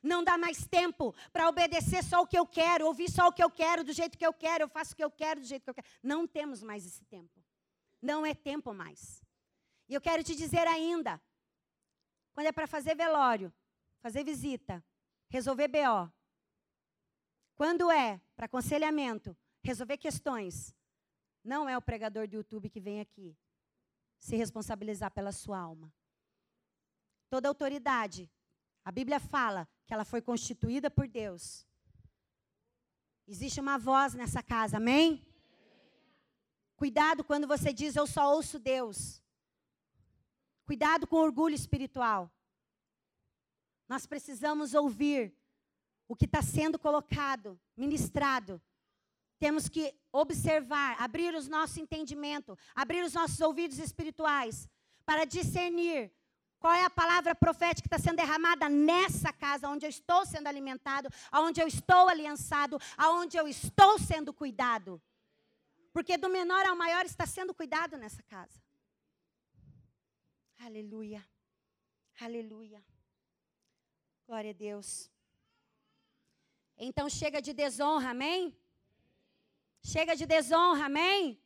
Não 0.02 0.24
dá 0.24 0.38
mais 0.38 0.66
tempo 0.68 1.14
para 1.32 1.48
obedecer 1.48 2.04
só 2.04 2.22
o 2.22 2.28
que 2.28 2.38
eu 2.38 2.46
quero, 2.46 2.86
ouvir 2.86 3.10
só 3.10 3.28
o 3.28 3.32
que 3.32 3.44
eu 3.44 3.50
quero, 3.50 3.84
do 3.84 3.94
jeito 3.94 4.18
que 4.18 4.26
eu 4.26 4.34
quero, 4.34 4.64
eu 4.64 4.70
faço 4.70 4.94
o 4.94 4.96
que 4.96 5.04
eu 5.04 5.12
quero, 5.12 5.40
do 5.40 5.46
jeito 5.46 5.64
que 5.64 5.70
eu 5.70 5.74
quero. 5.74 5.88
Não 6.02 6.28
temos 6.28 6.62
mais 6.62 6.86
esse 6.86 7.04
tempo. 7.06 7.44
Não 8.02 8.26
é 8.26 8.34
tempo 8.34 8.74
mais. 8.74 9.24
E 9.88 9.94
eu 9.94 10.02
quero 10.02 10.24
te 10.24 10.36
dizer 10.36 10.68
ainda, 10.68 11.22
quando 12.34 12.48
é 12.48 12.52
para 12.52 12.68
fazer 12.68 12.96
velório, 12.96 13.54
fazer 14.02 14.24
visita, 14.24 14.84
resolver 15.30 15.68
BO, 15.68 16.12
quando 17.56 17.90
é 17.90 18.20
para 18.36 18.46
aconselhamento, 18.46 19.36
resolver 19.64 19.98
questões, 19.98 20.76
não 21.44 21.70
é 21.70 21.78
o 21.78 21.82
pregador 21.82 22.28
do 22.28 22.36
YouTube 22.36 22.70
que 22.70 22.80
vem 22.80 23.00
aqui 23.00 23.38
se 24.20 24.36
responsabilizar 24.36 25.12
pela 25.12 25.32
sua 25.32 25.60
alma. 25.60 25.94
Toda 27.30 27.48
autoridade, 27.48 28.30
a 28.84 28.92
Bíblia 28.92 29.20
fala 29.20 29.68
que 29.86 29.94
ela 29.94 30.06
foi 30.06 30.22
constituída 30.22 30.90
por 30.90 31.08
Deus. 31.08 31.66
Existe 33.28 33.60
uma 33.60 33.78
voz 33.78 34.14
nessa 34.14 34.42
casa, 34.44 34.78
amém? 34.78 35.26
Cuidado 36.76 37.24
quando 37.24 37.48
você 37.48 37.72
diz 37.72 37.96
eu 37.96 38.06
só 38.06 38.34
ouço 38.36 38.60
Deus. 38.60 39.22
Cuidado 40.66 41.08
com 41.08 41.16
o 41.18 41.24
orgulho 41.24 41.56
espiritual. 41.56 42.32
Nós 43.88 44.06
precisamos 44.06 44.74
ouvir 44.74 45.36
o 46.08 46.16
que 46.16 46.26
está 46.26 46.42
sendo 46.42 46.78
colocado, 46.78 47.60
ministrado. 47.78 48.62
Temos 49.38 49.70
que 49.70 49.96
observar, 50.12 50.96
abrir 51.00 51.36
os 51.36 51.48
nossos 51.48 51.78
entendimento, 51.78 52.58
abrir 52.74 53.04
os 53.04 53.14
nossos 53.14 53.40
ouvidos 53.42 53.80
espirituais 53.80 54.70
para 55.06 55.26
discernir 55.26 56.12
qual 56.66 56.74
é 56.74 56.84
a 56.84 56.90
palavra 56.90 57.36
profética 57.36 57.88
que 57.88 57.96
está 57.96 58.00
sendo 58.00 58.18
derramada 58.18 58.68
nessa 58.68 59.32
casa, 59.32 59.70
onde 59.70 59.86
eu 59.86 59.90
estou 59.98 60.26
sendo 60.26 60.48
alimentado, 60.48 61.08
onde 61.32 61.62
eu 61.62 61.68
estou 61.68 62.10
aliançado, 62.10 62.80
aonde 62.98 63.38
eu 63.38 63.48
estou 63.48 64.00
sendo 64.00 64.34
cuidado. 64.34 65.00
Porque 65.94 66.18
do 66.18 66.28
menor 66.28 66.66
ao 66.66 66.76
maior 66.76 67.06
está 67.06 67.28
sendo 67.28 67.54
cuidado 67.54 67.98
nessa 67.98 68.24
casa. 68.24 68.60
Aleluia. 70.58 71.24
Aleluia. 72.20 72.84
Glória 74.26 74.50
a 74.50 74.60
Deus. 74.68 75.12
Então 76.76 77.08
chega 77.08 77.44
de 77.44 77.54
desonra, 77.54 78.10
amém? 78.10 78.58
Chega 79.84 80.16
de 80.16 80.26
desonra, 80.26 80.88
amém? 80.88 81.40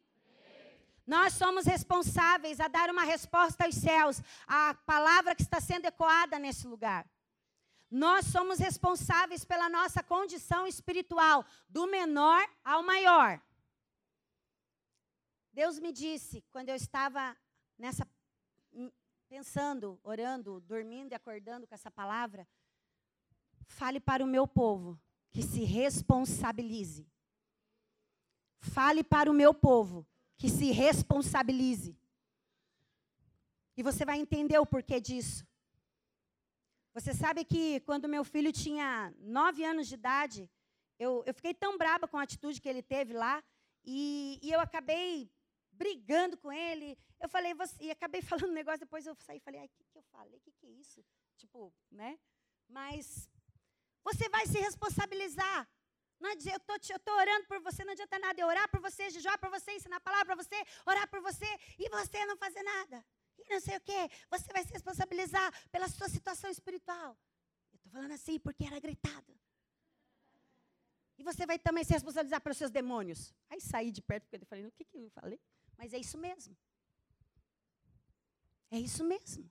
Nós 1.09 1.33
somos 1.33 1.65
responsáveis 1.65 2.59
a 2.59 2.67
dar 2.67 2.87
uma 2.91 3.03
resposta 3.03 3.65
aos 3.65 3.73
céus, 3.73 4.21
à 4.45 4.75
palavra 4.75 5.33
que 5.33 5.41
está 5.41 5.59
sendo 5.59 5.85
ecoada 5.85 6.37
nesse 6.37 6.67
lugar. 6.67 7.09
Nós 7.89 8.27
somos 8.27 8.59
responsáveis 8.59 9.43
pela 9.43 9.67
nossa 9.67 10.03
condição 10.03 10.67
espiritual, 10.67 11.43
do 11.67 11.87
menor 11.87 12.47
ao 12.63 12.83
maior. 12.83 13.41
Deus 15.51 15.79
me 15.79 15.91
disse, 15.91 16.43
quando 16.51 16.69
eu 16.69 16.75
estava 16.75 17.35
nessa 17.75 18.07
hum, 18.71 18.91
pensando, 19.27 19.99
orando, 20.03 20.59
dormindo 20.59 21.13
e 21.13 21.15
acordando 21.15 21.65
com 21.65 21.73
essa 21.73 21.89
palavra, 21.89 22.47
fale 23.65 23.99
para 23.99 24.23
o 24.23 24.27
meu 24.27 24.47
povo 24.47 25.01
que 25.31 25.41
se 25.41 25.63
responsabilize. 25.63 27.11
Fale 28.59 29.03
para 29.03 29.31
o 29.31 29.33
meu 29.33 29.55
povo 29.55 30.05
que 30.39 30.49
se 30.49 30.71
responsabilize. 30.71 31.95
E 33.77 33.83
você 33.83 34.03
vai 34.05 34.17
entender 34.17 34.57
o 34.57 34.65
porquê 34.65 34.99
disso. 34.99 35.45
Você 36.93 37.13
sabe 37.13 37.45
que 37.45 37.81
quando 37.81 38.13
meu 38.15 38.23
filho 38.23 38.51
tinha 38.51 39.13
nove 39.19 39.63
anos 39.63 39.87
de 39.87 39.93
idade, 39.95 40.49
eu, 40.97 41.23
eu 41.27 41.33
fiquei 41.33 41.53
tão 41.53 41.77
braba 41.77 42.07
com 42.07 42.17
a 42.17 42.23
atitude 42.23 42.61
que 42.61 42.69
ele 42.69 42.81
teve 42.81 43.13
lá, 43.13 43.43
e, 43.85 44.39
e 44.41 44.51
eu 44.51 44.59
acabei 44.59 45.29
brigando 45.71 46.37
com 46.37 46.51
ele. 46.51 46.97
Eu 47.19 47.29
falei, 47.29 47.53
você, 47.53 47.75
e 47.81 47.91
acabei 47.91 48.21
falando 48.31 48.49
um 48.49 48.53
negócio, 48.53 48.79
depois 48.79 49.05
eu 49.05 49.15
saí 49.19 49.37
e 49.37 49.41
falei, 49.41 49.59
ai, 49.59 49.67
o 49.67 49.69
que, 49.69 49.83
que 49.91 49.97
eu 49.97 50.03
falei? 50.03 50.37
O 50.37 50.41
que, 50.41 50.51
que 50.51 50.65
é 50.65 50.71
isso? 50.71 51.05
Tipo, 51.37 51.73
né? 51.91 52.17
Mas 52.67 53.29
você 54.03 54.29
vai 54.29 54.45
se 54.47 54.59
responsabilizar. 54.59 55.67
Não 56.19 56.31
adianta, 56.31 56.73
eu 56.73 56.97
estou 56.97 57.13
orando 57.13 57.45
por 57.47 57.59
você, 57.61 57.85
não 57.85 57.93
adianta 57.93 58.19
nada 58.19 58.39
eu 58.39 58.47
orar 58.47 58.69
por 58.69 58.81
você, 58.81 59.09
jejuar 59.09 59.37
por 59.39 59.49
você, 59.49 59.71
ensinar 59.71 59.97
a 59.97 60.01
palavra 60.01 60.25
para 60.25 60.43
você, 60.43 60.55
orar 60.85 61.07
por 61.09 61.21
você 61.21 61.47
e 61.77 61.89
você 61.89 62.25
não 62.25 62.35
fazer 62.35 62.61
nada. 62.61 63.05
E 63.37 63.53
não 63.53 63.59
sei 63.61 63.77
o 63.77 63.81
quê. 63.81 64.09
Você 64.29 64.51
vai 64.51 64.63
se 64.65 64.73
responsabilizar 64.73 65.47
pela 65.71 65.87
sua 65.87 66.09
situação 66.09 66.49
espiritual. 66.49 67.17
Eu 67.71 67.77
estou 67.77 67.91
falando 67.91 68.11
assim 68.11 68.37
porque 68.37 68.65
era 68.65 68.79
gritado. 68.79 69.39
E 71.17 71.23
você 71.23 71.45
vai 71.45 71.57
também 71.57 71.83
se 71.83 71.93
responsabilizar 71.93 72.41
pelos 72.41 72.57
seus 72.57 72.71
demônios. 72.71 73.33
Aí 73.49 73.61
saí 73.61 73.91
de 73.91 74.01
perto 74.01 74.23
porque 74.23 74.43
eu 74.43 74.45
falei, 74.45 74.65
o 74.65 74.71
que, 74.71 74.83
que 74.85 74.97
eu 74.97 75.09
falei? 75.11 75.39
Mas 75.77 75.93
é 75.93 75.97
isso 75.97 76.17
mesmo. 76.17 76.55
É 78.71 78.79
isso 78.79 79.03
mesmo. 79.03 79.49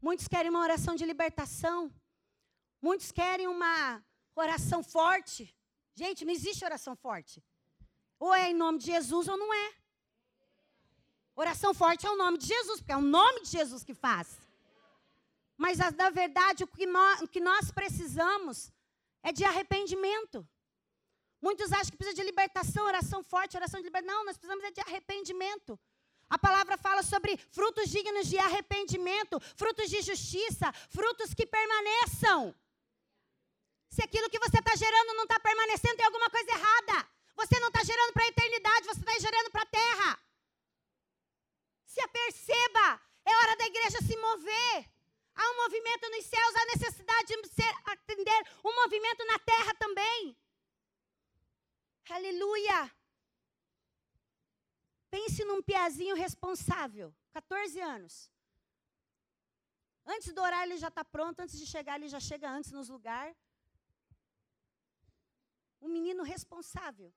Muitos 0.00 0.28
querem 0.28 0.50
uma 0.50 0.60
oração 0.60 0.94
de 0.94 1.04
libertação. 1.04 1.92
Muitos 2.86 3.10
querem 3.20 3.48
uma 3.56 3.76
oração 4.42 4.80
forte. 4.96 5.42
Gente, 6.00 6.24
não 6.24 6.32
existe 6.38 6.64
oração 6.64 6.94
forte. 7.04 7.36
Ou 8.24 8.32
é 8.32 8.44
em 8.50 8.58
nome 8.64 8.78
de 8.78 8.86
Jesus 8.94 9.26
ou 9.32 9.36
não 9.42 9.50
é. 9.52 9.68
Oração 11.44 11.72
forte 11.80 12.06
é 12.06 12.10
o 12.10 12.20
nome 12.24 12.38
de 12.42 12.46
Jesus, 12.54 12.78
porque 12.78 12.96
é 12.96 12.96
o 13.04 13.08
nome 13.18 13.38
de 13.44 13.50
Jesus 13.58 13.82
que 13.88 13.96
faz. 14.06 14.28
Mas, 15.64 15.78
na 16.02 16.10
verdade, 16.10 16.62
o 16.62 16.68
que, 16.76 16.86
nós, 16.86 17.22
o 17.22 17.28
que 17.34 17.40
nós 17.40 17.72
precisamos 17.72 18.70
é 19.28 19.32
de 19.32 19.44
arrependimento. 19.44 20.38
Muitos 21.46 21.72
acham 21.72 21.90
que 21.90 22.00
precisa 22.02 22.20
de 22.20 22.28
libertação, 22.30 22.84
oração 22.84 23.20
forte, 23.32 23.56
oração 23.56 23.80
de 23.80 23.86
libertação. 23.86 24.16
Não, 24.16 24.26
nós 24.26 24.36
precisamos 24.36 24.64
é 24.64 24.70
de 24.70 24.82
arrependimento. 24.82 25.72
A 26.30 26.38
palavra 26.38 26.76
fala 26.86 27.02
sobre 27.02 27.36
frutos 27.58 27.90
dignos 27.90 28.28
de 28.28 28.38
arrependimento, 28.38 29.40
frutos 29.62 29.90
de 29.90 30.02
justiça, 30.02 30.72
frutos 30.98 31.34
que 31.34 31.46
permaneçam. 31.58 32.54
Se 33.96 34.02
aquilo 34.02 34.28
que 34.28 34.38
você 34.38 34.58
está 34.58 34.74
gerando 34.76 35.14
não 35.14 35.22
está 35.22 35.40
permanecendo, 35.40 35.96
tem 35.96 36.04
alguma 36.04 36.28
coisa 36.28 36.50
errada. 36.50 36.96
Você 37.34 37.58
não 37.60 37.68
está 37.68 37.82
gerando 37.82 38.12
para 38.12 38.24
a 38.24 38.28
eternidade, 38.28 38.88
você 38.88 39.00
está 39.00 39.18
gerando 39.18 39.50
para 39.50 39.62
a 39.62 39.72
terra. 39.80 40.10
Se 41.86 42.00
aperceba, 42.02 43.00
é 43.24 43.34
hora 43.36 43.56
da 43.56 43.66
igreja 43.72 43.98
se 44.02 44.14
mover. 44.18 44.90
Há 45.34 45.50
um 45.52 45.56
movimento 45.62 46.10
nos 46.10 46.26
céus, 46.26 46.56
há 46.56 46.64
necessidade 46.66 47.40
de 47.40 47.48
ser, 47.48 47.72
atender 47.86 48.38
um 48.62 48.74
movimento 48.82 49.24
na 49.24 49.38
terra 49.38 49.72
também. 49.74 50.36
Aleluia. 52.10 52.94
Pense 55.08 55.42
num 55.42 55.62
piazinho 55.62 56.14
responsável, 56.14 57.14
14 57.32 57.80
anos. 57.80 58.30
Antes 60.04 60.34
do 60.34 60.42
horário 60.42 60.70
ele 60.70 60.78
já 60.78 60.88
está 60.88 61.02
pronto, 61.02 61.40
antes 61.40 61.58
de 61.58 61.66
chegar 61.66 61.96
ele 61.96 62.08
já 62.08 62.20
chega 62.20 62.50
antes 62.50 62.72
nos 62.72 62.90
lugares. 62.90 63.45
Um 65.80 65.88
menino 65.88 66.22
responsável, 66.22 67.12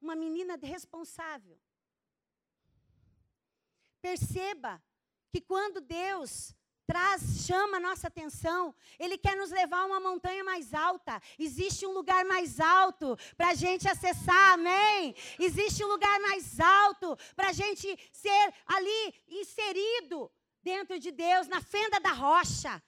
uma 0.00 0.14
menina 0.14 0.56
responsável. 0.56 1.58
Perceba 4.00 4.82
que 5.32 5.40
quando 5.40 5.80
Deus 5.80 6.54
traz, 6.86 7.44
chama 7.44 7.78
a 7.78 7.80
nossa 7.80 8.06
atenção. 8.06 8.74
Ele 8.98 9.18
quer 9.18 9.36
nos 9.36 9.50
levar 9.50 9.80
a 9.80 9.86
uma 9.86 10.00
montanha 10.00 10.44
mais 10.44 10.72
alta. 10.72 11.20
Existe 11.38 11.84
um 11.84 11.92
lugar 11.92 12.24
mais 12.24 12.60
alto 12.60 13.18
para 13.36 13.48
a 13.48 13.54
gente 13.54 13.88
acessar, 13.88 14.52
amém? 14.52 15.14
Existe 15.38 15.84
um 15.84 15.88
lugar 15.88 16.20
mais 16.20 16.60
alto 16.60 17.16
para 17.34 17.48
a 17.48 17.52
gente 17.52 17.98
ser 18.12 18.54
ali 18.66 19.14
inserido 19.28 20.30
dentro 20.62 20.98
de 20.98 21.10
Deus, 21.10 21.48
na 21.48 21.60
fenda 21.60 21.98
da 22.00 22.12
rocha. 22.12 22.82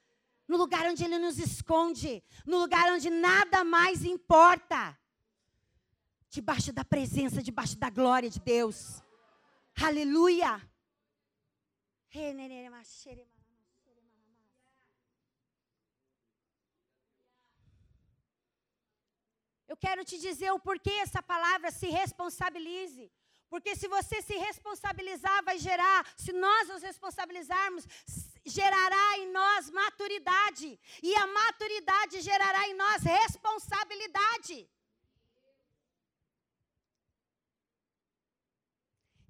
No 0.49 0.57
lugar 0.57 0.87
onde 0.87 1.05
Ele 1.05 1.19
nos 1.19 1.39
esconde, 1.39 2.25
no 2.47 2.59
lugar 2.59 2.91
onde 2.93 3.11
nada 3.11 3.63
mais 3.63 4.05
importa. 4.05 4.99
Debaixo 6.31 6.73
da 6.73 6.85
presença, 6.85 7.43
debaixo 7.43 7.77
da 7.77 7.91
glória 7.91 8.31
de 8.31 8.41
Deus. 8.41 9.03
Aleluia. 9.81 10.61
Eu 19.69 19.77
quero 19.77 20.03
te 20.03 20.19
dizer 20.19 20.51
o 20.51 20.59
porquê 20.59 20.91
essa 20.91 21.23
palavra 21.23 21.71
se 21.71 21.89
responsabilize. 21.89 23.13
Porque 23.51 23.75
se 23.77 23.89
você 23.89 24.21
se 24.23 24.37
responsabilizar, 24.37 25.45
vai 25.45 25.59
gerar, 25.59 26.07
se 26.17 26.33
nós 26.33 26.69
nos 26.69 26.83
responsabilizarmos, 26.83 27.87
gerará 28.45 29.19
em 29.19 29.31
nós 29.31 29.71
maturidade. 29.71 30.79
E 31.03 31.15
a 31.15 31.27
maturidade 31.27 32.21
gerará 32.21 32.69
em 32.69 32.75
nós 32.75 33.03
responsabilidade. 33.03 34.69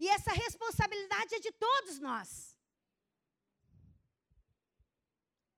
E 0.00 0.08
essa 0.08 0.32
responsabilidade 0.32 1.34
é 1.34 1.40
de 1.40 1.52
todos 1.52 1.98
nós. 1.98 2.56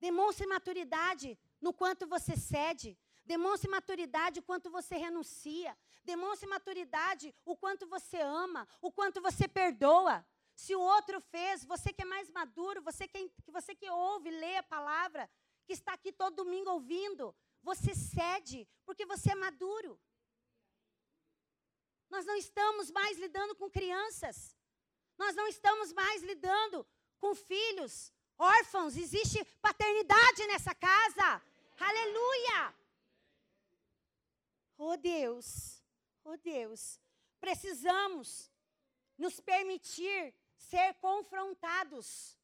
Demonstre 0.01 0.47
maturidade 0.47 1.39
no 1.61 1.73
quanto 1.73 2.07
você 2.07 2.35
cede. 2.37 2.99
Demonstre 3.25 3.71
maturidade 3.71 4.41
o 4.41 4.43
quanto 4.43 4.71
você 4.71 4.97
renuncia. 4.97 5.77
Demonstre 6.03 6.49
maturidade 6.49 7.35
o 7.45 7.55
quanto 7.55 7.87
você 7.87 8.21
ama, 8.21 8.67
o 8.81 8.91
quanto 8.91 9.21
você 9.21 9.47
perdoa. 9.47 10.27
Se 10.61 10.75
o 10.77 10.81
outro 10.95 11.19
fez, 11.33 11.65
você 11.65 11.91
que 11.91 12.03
é 12.03 12.05
mais 12.15 12.29
maduro, 12.29 12.83
você 12.83 13.09
que, 13.09 13.33
você 13.47 13.75
que 13.75 13.89
ouve, 13.89 14.31
lê 14.31 14.57
a 14.59 14.63
palavra, 14.63 15.23
que 15.67 15.73
está 15.73 15.95
aqui 15.95 16.13
todo 16.13 16.43
domingo 16.43 16.71
ouvindo, 16.71 17.35
você 17.63 17.95
cede, 17.95 18.69
porque 18.85 19.07
você 19.07 19.33
é 19.33 19.35
maduro. 19.35 19.99
Nós 22.11 22.27
não 22.27 22.37
estamos 22.37 22.91
mais 22.91 23.17
lidando 23.19 23.57
com 23.57 23.71
crianças. 23.71 24.55
Nós 25.17 25.35
não 25.35 25.47
estamos 25.49 25.95
mais 25.95 26.23
lidando 26.23 26.87
com 27.19 27.35
filhos 27.35 28.13
órfãos. 28.37 28.99
Existe 28.99 29.43
paternidade 29.63 30.47
nessa 30.47 30.75
casa. 30.75 31.43
Aleluia! 31.79 32.75
Oh 34.77 34.97
Deus, 34.99 35.83
oh 36.23 36.37
Deus, 36.37 37.01
precisamos 37.39 38.51
nos 39.17 39.41
permitir 39.41 40.35
ser 40.61 40.95
confrontados. 40.95 42.39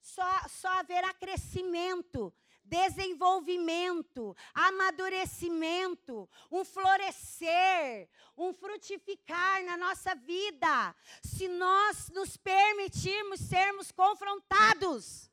Só, 0.00 0.48
só 0.48 0.68
haverá 0.80 1.12
crescimento, 1.14 2.32
desenvolvimento, 2.64 4.36
amadurecimento, 4.54 6.28
um 6.50 6.64
florescer, 6.64 8.08
um 8.36 8.52
frutificar 8.52 9.62
na 9.64 9.76
nossa 9.76 10.14
vida, 10.14 10.96
se 11.22 11.48
nós 11.48 12.08
nos 12.10 12.36
permitirmos 12.36 13.40
sermos 13.40 13.92
confrontados. 13.92 15.30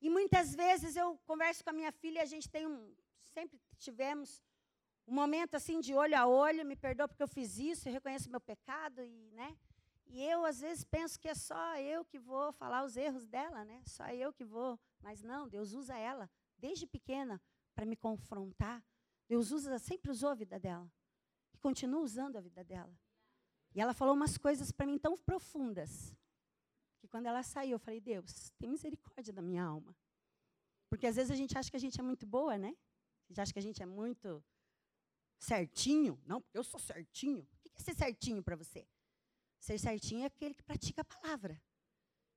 E 0.00 0.08
muitas 0.08 0.54
vezes 0.54 0.94
eu 0.96 1.18
converso 1.26 1.64
com 1.64 1.70
a 1.70 1.72
minha 1.72 1.90
filha, 1.90 2.22
a 2.22 2.26
gente 2.26 2.48
tem 2.48 2.66
um, 2.66 2.94
sempre 3.34 3.60
tivemos 3.78 4.42
um 5.06 5.14
momento 5.14 5.56
assim 5.56 5.80
de 5.80 5.94
olho 5.94 6.16
a 6.16 6.26
olho, 6.26 6.64
me 6.64 6.76
perdoa 6.76 7.08
porque 7.08 7.22
eu 7.22 7.28
fiz 7.28 7.58
isso, 7.58 7.88
eu 7.88 7.92
reconheço 7.92 8.30
meu 8.30 8.40
pecado 8.40 9.02
e, 9.02 9.30
né? 9.32 9.56
E 10.08 10.22
eu 10.22 10.44
às 10.44 10.60
vezes 10.60 10.84
penso 10.84 11.18
que 11.20 11.28
é 11.28 11.34
só 11.34 11.76
eu 11.76 12.04
que 12.04 12.18
vou 12.18 12.50
falar 12.52 12.84
os 12.84 12.96
erros 12.96 13.26
dela, 13.26 13.64
né? 13.64 13.82
Só 13.86 14.08
eu 14.08 14.32
que 14.32 14.44
vou, 14.44 14.78
mas 15.00 15.22
não, 15.22 15.48
Deus 15.48 15.72
usa 15.72 15.96
ela 15.96 16.30
desde 16.56 16.86
pequena 16.86 17.40
para 17.74 17.84
me 17.84 17.94
confrontar. 17.94 18.84
Deus 19.28 19.50
usa, 19.50 19.78
sempre 19.78 20.10
usou 20.10 20.30
a 20.30 20.34
vida 20.34 20.58
dela. 20.58 20.90
E 21.52 21.58
continua 21.58 22.00
usando 22.00 22.36
a 22.36 22.40
vida 22.40 22.64
dela. 22.64 22.98
E 23.74 23.80
ela 23.80 23.92
falou 23.92 24.14
umas 24.14 24.38
coisas 24.38 24.72
para 24.72 24.86
mim 24.86 24.98
tão 24.98 25.16
profundas, 25.16 26.14
que 26.98 27.06
quando 27.06 27.26
ela 27.26 27.42
saiu, 27.42 27.72
eu 27.72 27.78
falei: 27.78 28.00
"Deus, 28.00 28.50
tem 28.58 28.68
misericórdia 28.68 29.32
da 29.32 29.42
minha 29.42 29.62
alma". 29.62 29.94
Porque 30.88 31.06
às 31.06 31.16
vezes 31.16 31.30
a 31.30 31.36
gente 31.36 31.56
acha 31.56 31.70
que 31.70 31.76
a 31.76 31.80
gente 31.80 32.00
é 32.00 32.02
muito 32.02 32.26
boa, 32.26 32.56
né? 32.56 32.74
A 33.24 33.28
gente 33.28 33.40
acha 33.42 33.52
que 33.52 33.58
a 33.58 33.62
gente 33.62 33.82
é 33.82 33.86
muito 33.86 34.42
certinho. 35.38 36.18
Não, 36.24 36.40
porque 36.40 36.56
eu 36.56 36.64
sou 36.64 36.80
certinho. 36.80 37.46
O 37.54 37.60
que 37.62 37.70
é 37.76 37.80
ser 37.80 37.94
certinho 37.94 38.42
para 38.42 38.56
você? 38.56 38.88
Ser 39.58 39.78
certinho 39.78 40.22
é 40.22 40.26
aquele 40.26 40.54
que 40.54 40.62
pratica 40.62 41.02
a 41.02 41.04
palavra. 41.04 41.60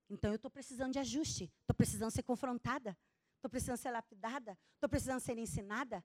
Então 0.09 0.31
eu 0.31 0.35
estou 0.35 0.51
precisando 0.51 0.93
de 0.93 0.99
ajuste. 0.99 1.51
Estou 1.61 1.75
precisando 1.75 2.11
ser 2.11 2.23
confrontada. 2.23 2.97
Estou 3.35 3.49
precisando 3.49 3.77
ser 3.77 3.91
lapidada. 3.91 4.57
Estou 4.75 4.89
precisando 4.89 5.19
ser 5.19 5.37
ensinada. 5.37 6.03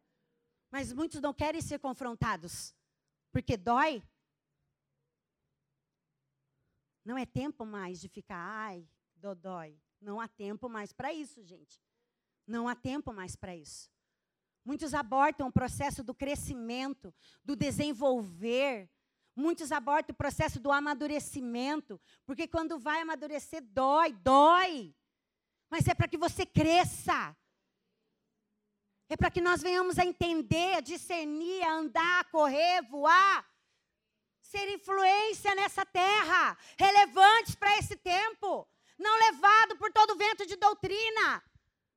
Mas 0.70 0.92
muitos 0.92 1.20
não 1.20 1.35
querem 1.35 1.61
ser 1.61 1.79
confrontados. 1.79 2.74
Porque 3.33 3.57
dói. 3.57 4.02
Não 7.05 7.16
é 7.16 7.24
tempo 7.24 7.64
mais 7.64 8.00
de 8.00 8.09
ficar, 8.09 8.37
ai, 8.37 8.88
dói. 9.14 9.81
Não 10.00 10.20
há 10.20 10.29
tempo 10.29 10.68
mais 10.68 10.92
para 10.92 11.12
isso, 11.12 11.42
gente. 11.42 11.81
Não 12.46 12.68
há 12.68 12.74
tempo 12.74 13.12
mais 13.12 13.37
para 13.37 13.57
isso. 13.57 13.90
Muitos 14.64 14.94
abortam 14.94 15.48
o 15.48 15.52
processo 15.52 16.02
do 16.02 16.14
crescimento, 16.14 17.14
do 17.44 17.55
desenvolver. 17.55 18.90
Muitos 19.37 19.70
abortam 19.70 20.14
o 20.14 20.16
processo 20.16 20.59
do 20.59 20.72
amadurecimento, 20.72 22.01
porque 22.25 22.49
quando 22.49 22.79
vai 22.79 23.03
amadurecer 23.03 23.62
dói, 23.62 24.14
dói. 24.14 24.94
Mas 25.68 25.87
é 25.87 25.94
para 25.94 26.09
que 26.09 26.16
você 26.16 26.46
cresça. 26.46 27.37
É 29.11 29.16
para 29.16 29.31
que 29.31 29.42
nós 29.42 29.61
venhamos 29.61 29.99
a 29.99 30.07
entender, 30.07 30.77
a 30.77 30.81
discernir, 30.81 31.62
a 31.64 31.75
andar, 31.75 32.20
a 32.20 32.25
correr, 32.25 32.81
voar, 32.88 33.46
ser 34.40 34.68
influência 34.70 35.55
nessa 35.55 35.85
terra, 35.85 36.57
relevantes 36.79 37.55
para 37.55 37.77
esse 37.77 37.94
tempo, 37.94 38.66
não 38.99 39.18
levado 39.18 39.77
por 39.77 39.92
todo 39.92 40.16
vento 40.16 40.46
de 40.46 40.57
doutrina, 40.57 41.44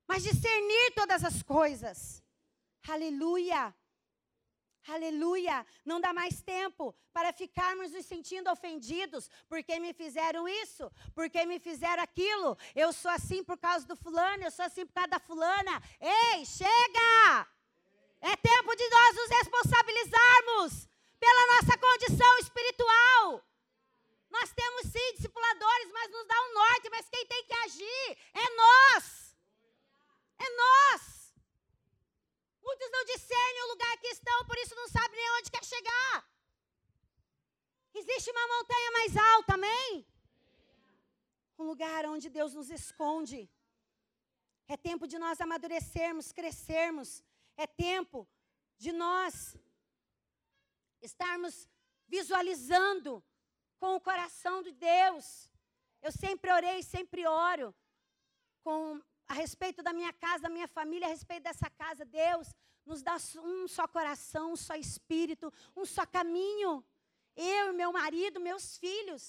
mas 0.05 0.23
discernir 0.23 0.91
todas 0.93 1.23
as 1.23 1.41
coisas. 1.41 2.21
Aleluia. 2.85 3.73
Aleluia! 4.87 5.65
Não 5.85 5.99
dá 5.99 6.13
mais 6.13 6.41
tempo 6.41 6.95
para 7.13 7.31
ficarmos 7.33 7.91
nos 7.91 8.05
sentindo 8.05 8.49
ofendidos 8.49 9.29
porque 9.47 9.79
me 9.79 9.93
fizeram 9.93 10.47
isso, 10.47 10.91
porque 11.13 11.45
me 11.45 11.59
fizeram 11.59 12.01
aquilo. 12.01 12.57
Eu 12.75 12.91
sou 12.91 13.11
assim 13.11 13.43
por 13.43 13.57
causa 13.57 13.85
do 13.85 13.95
fulano, 13.95 14.43
eu 14.43 14.51
sou 14.51 14.65
assim 14.65 14.85
por 14.85 14.93
causa 14.93 15.09
da 15.09 15.19
fulana. 15.19 15.81
Ei, 15.99 16.45
chega! 16.45 17.47
É 18.21 18.35
tempo 18.35 18.75
de 18.75 18.89
nós 18.89 19.15
nos 19.15 19.29
responsabilizarmos 19.29 20.89
pela 21.19 21.47
nossa 21.55 21.77
condição 21.77 22.37
espiritual. 22.39 23.45
Nós 24.29 24.51
temos 24.53 24.83
sim 24.83 25.13
discipuladores, 25.15 25.91
mas 25.91 26.11
nos 26.11 26.27
dá 26.27 26.35
um 26.41 26.53
norte, 26.53 26.89
mas 26.89 27.09
quem 27.09 27.25
tem 27.25 27.43
que 27.45 27.53
agir 27.53 28.17
é 28.33 28.55
nós. 28.55 29.35
É 30.37 30.55
nós. 30.55 31.18
Muitos 32.61 32.89
não 32.91 33.03
discernem 33.05 33.63
o 33.63 33.71
lugar 33.73 33.97
que 33.97 34.07
estão, 34.07 34.45
por 34.45 34.57
isso 34.57 34.75
não 34.75 34.87
sabem 34.87 35.17
nem 35.17 35.31
onde 35.37 35.51
quer 35.51 35.63
chegar. 35.63 36.15
Existe 37.93 38.29
uma 38.31 38.47
montanha 38.47 38.91
mais 38.91 39.17
alta, 39.17 39.53
amém? 39.53 40.05
Um 41.57 41.65
lugar 41.71 42.05
onde 42.05 42.29
Deus 42.29 42.53
nos 42.53 42.69
esconde. 42.69 43.49
É 44.67 44.77
tempo 44.77 45.07
de 45.07 45.17
nós 45.17 45.41
amadurecermos, 45.41 46.31
crescermos. 46.31 47.23
É 47.57 47.65
tempo 47.67 48.27
de 48.77 48.91
nós 48.91 49.57
estarmos 51.01 51.67
visualizando 52.07 53.23
com 53.79 53.95
o 53.95 54.01
coração 54.01 54.61
de 54.61 54.71
Deus. 54.71 55.49
Eu 56.01 56.11
sempre 56.11 56.51
orei, 56.51 56.81
sempre 56.83 57.25
oro 57.25 57.75
com 58.63 59.01
a 59.29 59.33
respeito 59.33 59.83
da 59.83 59.93
minha 59.93 60.11
casa, 60.11 60.43
da 60.43 60.49
minha 60.49 60.67
família, 60.67 61.07
a 61.07 61.11
respeito 61.11 61.43
dessa 61.43 61.69
casa, 61.69 62.03
Deus 62.03 62.47
nos 62.83 63.03
dá 63.03 63.15
um 63.43 63.67
só 63.67 63.87
coração, 63.87 64.53
um 64.53 64.55
só 64.55 64.75
espírito, 64.75 65.53
um 65.75 65.85
só 65.85 66.03
caminho. 66.17 66.83
Eu, 67.35 67.71
meu 67.73 67.91
marido, 67.93 68.39
meus 68.39 68.65
filhos. 68.77 69.23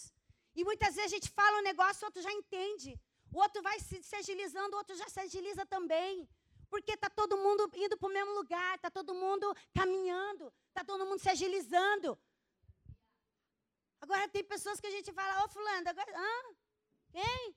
E 0.55 0.65
muitas 0.65 0.95
vezes 0.95 1.13
a 1.13 1.15
gente 1.17 1.29
fala 1.31 1.59
um 1.59 1.63
negócio, 1.63 2.03
o 2.03 2.07
outro 2.07 2.23
já 2.23 2.33
entende. 2.33 2.99
O 3.31 3.39
outro 3.39 3.61
vai 3.63 3.79
se, 3.79 4.03
se 4.03 4.17
agilizando, 4.17 4.75
o 4.75 4.79
outro 4.79 4.97
já 4.97 5.09
se 5.09 5.21
agiliza 5.21 5.67
também. 5.67 6.27
Porque 6.71 6.93
está 6.93 7.11
todo 7.11 7.37
mundo 7.37 7.71
indo 7.75 7.99
para 7.99 8.09
o 8.09 8.13
mesmo 8.13 8.33
lugar, 8.33 8.77
está 8.77 8.91
todo 8.91 9.15
mundo 9.15 9.55
caminhando, 9.75 10.51
está 10.69 10.83
todo 10.83 11.05
mundo 11.05 11.21
se 11.21 11.29
agilizando. 11.29 12.19
Agora 14.01 14.27
tem 14.31 14.43
pessoas 14.43 14.81
que 14.81 14.87
a 14.87 14.91
gente 14.91 15.13
fala, 15.13 15.45
ô 15.45 15.49
fulano, 15.49 15.87
agora, 15.87 16.11
hã? 16.17 16.55
Quem? 17.13 17.55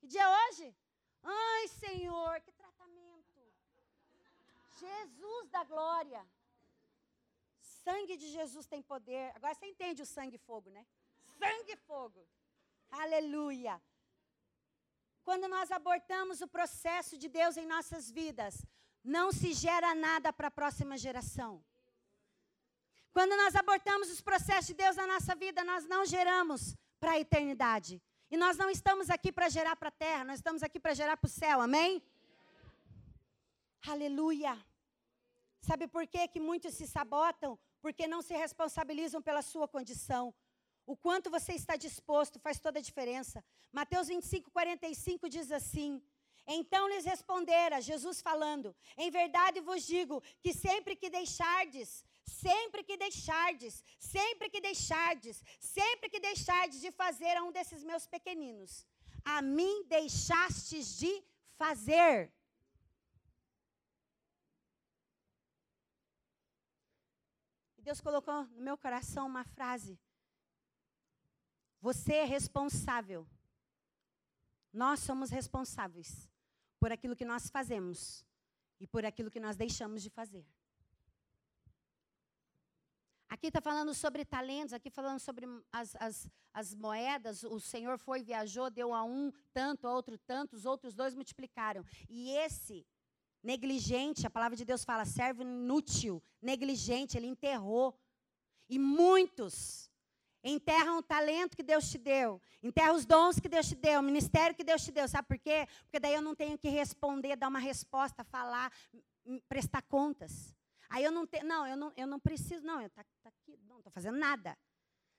Que 0.00 0.06
dia 0.06 0.22
é 0.22 0.50
hoje? 0.50 0.76
Ai, 1.22 1.68
Senhor, 1.68 2.40
que 2.40 2.52
tratamento. 2.52 3.38
Jesus 4.78 5.48
da 5.50 5.64
glória. 5.64 6.24
Sangue 7.60 8.16
de 8.16 8.28
Jesus 8.28 8.66
tem 8.66 8.82
poder. 8.82 9.32
Agora 9.34 9.54
você 9.54 9.66
entende 9.66 10.02
o 10.02 10.06
sangue 10.06 10.36
e 10.36 10.38
fogo, 10.38 10.70
né? 10.70 10.86
Sangue 11.38 11.72
e 11.72 11.76
fogo. 11.76 12.26
Aleluia. 12.90 13.80
Quando 15.24 15.46
nós 15.48 15.70
abortamos 15.70 16.40
o 16.40 16.48
processo 16.48 17.16
de 17.18 17.28
Deus 17.28 17.56
em 17.56 17.66
nossas 17.66 18.10
vidas, 18.10 18.64
não 19.04 19.30
se 19.30 19.52
gera 19.52 19.94
nada 19.94 20.32
para 20.32 20.48
a 20.48 20.50
próxima 20.50 20.96
geração. 20.96 21.62
Quando 23.12 23.36
nós 23.36 23.54
abortamos 23.54 24.10
os 24.10 24.20
processos 24.20 24.68
de 24.68 24.74
Deus 24.74 24.96
na 24.96 25.06
nossa 25.06 25.34
vida, 25.34 25.64
nós 25.64 25.84
não 25.86 26.04
geramos 26.04 26.76
para 27.00 27.12
a 27.12 27.20
eternidade. 27.20 28.02
E 28.30 28.36
nós 28.36 28.58
não 28.58 28.68
estamos 28.68 29.08
aqui 29.08 29.32
para 29.32 29.48
gerar 29.48 29.74
para 29.76 29.88
a 29.88 29.98
terra, 30.06 30.24
nós 30.24 30.38
estamos 30.38 30.62
aqui 30.62 30.78
para 30.78 30.92
gerar 30.92 31.16
para 31.16 31.28
o 31.28 31.30
céu, 31.30 31.62
amém? 31.62 32.02
Aleluia. 33.86 34.52
Sabe 35.62 35.88
por 35.88 36.06
quê 36.06 36.28
que 36.28 36.38
muitos 36.38 36.74
se 36.74 36.86
sabotam? 36.86 37.58
Porque 37.80 38.06
não 38.06 38.20
se 38.20 38.34
responsabilizam 38.36 39.22
pela 39.22 39.40
sua 39.40 39.66
condição. 39.66 40.34
O 40.84 40.94
quanto 40.96 41.30
você 41.30 41.52
está 41.54 41.74
disposto 41.76 42.38
faz 42.38 42.58
toda 42.58 42.78
a 42.78 42.82
diferença. 42.82 43.42
Mateus 43.72 44.08
25, 44.08 44.50
45 44.50 45.28
diz 45.28 45.50
assim: 45.50 46.02
Então 46.46 46.86
lhes 46.88 47.06
respondera, 47.06 47.80
Jesus 47.80 48.20
falando: 48.20 48.76
Em 48.96 49.10
verdade 49.10 49.60
vos 49.60 49.86
digo 49.86 50.22
que 50.42 50.52
sempre 50.52 50.96
que 50.96 51.08
deixardes, 51.08 52.04
sempre 52.28 52.84
que 52.84 52.96
deixardes, 52.96 53.82
sempre 53.98 54.48
que 54.50 54.60
deixardes, 54.60 55.42
sempre 55.58 56.08
que 56.10 56.20
deixardes 56.20 56.80
de 56.80 56.90
fazer 56.92 57.36
a 57.36 57.42
um 57.42 57.50
desses 57.50 57.82
meus 57.82 58.06
pequeninos, 58.06 58.86
a 59.24 59.40
mim 59.42 59.84
deixastes 59.86 60.96
de 60.96 61.12
fazer. 61.56 62.32
E 67.78 67.82
Deus 67.82 68.00
colocou 68.00 68.44
no 68.44 68.62
meu 68.62 68.76
coração 68.76 69.26
uma 69.26 69.44
frase. 69.44 69.98
Você 71.80 72.14
é 72.14 72.24
responsável. 72.24 73.26
Nós 74.72 75.00
somos 75.00 75.30
responsáveis 75.30 76.28
por 76.78 76.92
aquilo 76.92 77.16
que 77.16 77.24
nós 77.24 77.48
fazemos 77.48 78.24
e 78.78 78.86
por 78.86 79.04
aquilo 79.04 79.30
que 79.30 79.40
nós 79.40 79.56
deixamos 79.56 80.02
de 80.02 80.10
fazer. 80.10 80.46
Aqui 83.28 83.48
está 83.48 83.60
falando 83.60 83.92
sobre 83.92 84.24
talentos, 84.24 84.72
aqui 84.72 84.88
falando 84.88 85.18
sobre 85.18 85.46
as, 85.70 85.94
as, 85.96 86.28
as, 86.52 86.74
moedas. 86.74 87.42
O 87.44 87.60
Senhor 87.60 87.98
foi, 87.98 88.22
viajou, 88.22 88.70
deu 88.70 88.94
a 88.94 89.04
um 89.04 89.30
tanto, 89.52 89.86
a 89.86 89.92
outro 89.92 90.16
tanto, 90.16 90.56
os 90.56 90.64
outros 90.64 90.94
dois 90.94 91.14
multiplicaram. 91.14 91.84
E 92.08 92.30
esse 92.30 92.86
negligente, 93.42 94.26
a 94.26 94.30
palavra 94.30 94.56
de 94.56 94.64
Deus 94.64 94.82
fala, 94.82 95.04
servo 95.04 95.42
inútil, 95.42 96.22
negligente, 96.40 97.18
ele 97.18 97.26
enterrou. 97.26 97.94
E 98.66 98.78
muitos 98.78 99.90
enterram 100.42 100.98
o 100.98 101.02
talento 101.02 101.56
que 101.56 101.62
Deus 101.62 101.90
te 101.90 101.98
deu, 101.98 102.40
enterram 102.62 102.94
os 102.94 103.04
dons 103.04 103.38
que 103.38 103.48
Deus 103.48 103.68
te 103.68 103.74
deu, 103.74 104.00
o 104.00 104.02
ministério 104.02 104.56
que 104.56 104.64
Deus 104.64 104.82
te 104.82 104.90
deu. 104.90 105.06
Sabe 105.06 105.28
por 105.28 105.38
quê? 105.38 105.68
Porque 105.82 106.00
daí 106.00 106.14
eu 106.14 106.22
não 106.22 106.34
tenho 106.34 106.56
que 106.56 106.68
responder, 106.68 107.36
dar 107.36 107.48
uma 107.48 107.58
resposta, 107.58 108.24
falar, 108.24 108.72
prestar 109.48 109.82
contas. 109.82 110.54
Aí 110.90 111.04
eu 111.04 111.12
não 111.12 111.26
tenho, 111.26 111.44
não, 111.44 111.66
eu 111.66 111.76
não, 111.76 111.92
eu 111.96 112.06
não 112.06 112.18
preciso, 112.18 112.64
não, 112.64 112.80
eu 112.80 112.90
tá, 112.90 113.04
tá 113.22 113.28
aqui, 113.28 113.58
não 113.66 113.78
estou 113.78 113.92
fazendo 113.92 114.18
nada. 114.18 114.56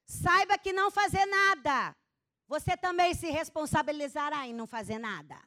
Saiba 0.05 0.57
que 0.57 0.73
não 0.73 0.89
fazer 0.89 1.25
nada, 1.25 1.95
você 2.47 2.75
também 2.75 3.13
se 3.13 3.29
responsabilizará 3.29 4.47
em 4.47 4.53
não 4.53 4.65
fazer 4.65 4.97
nada. 4.97 5.39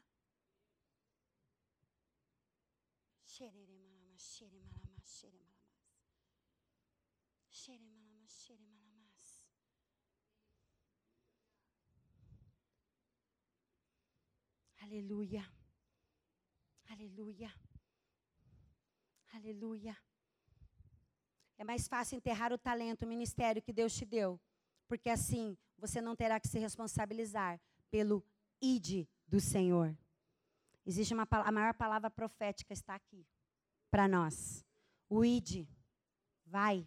Aleluia. 14.92 15.42
Aleluia. 16.90 17.50
Aleluia. 19.32 19.96
É 21.62 21.64
mais 21.64 21.86
fácil 21.86 22.16
enterrar 22.16 22.52
o 22.52 22.58
talento, 22.58 23.04
o 23.04 23.06
ministério 23.06 23.62
que 23.62 23.72
Deus 23.72 23.94
te 23.94 24.04
deu, 24.04 24.40
porque 24.88 25.08
assim 25.08 25.56
você 25.78 26.00
não 26.00 26.16
terá 26.16 26.40
que 26.40 26.48
se 26.48 26.58
responsabilizar 26.58 27.60
pelo 27.88 28.20
ide 28.60 29.08
do 29.28 29.38
Senhor. 29.38 29.96
Existe 30.84 31.14
uma 31.14 31.24
a 31.30 31.52
maior 31.52 31.72
palavra 31.72 32.10
profética 32.10 32.72
está 32.72 32.96
aqui 32.96 33.24
para 33.92 34.08
nós. 34.08 34.66
O 35.08 35.24
ide. 35.24 35.68
Vai. 36.44 36.84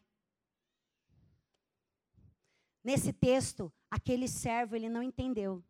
Nesse 2.83 3.13
texto, 3.13 3.71
aquele 3.89 4.27
servo 4.27 4.75
ele 4.75 4.89
não 4.89 5.01
entendeu. 5.01 5.63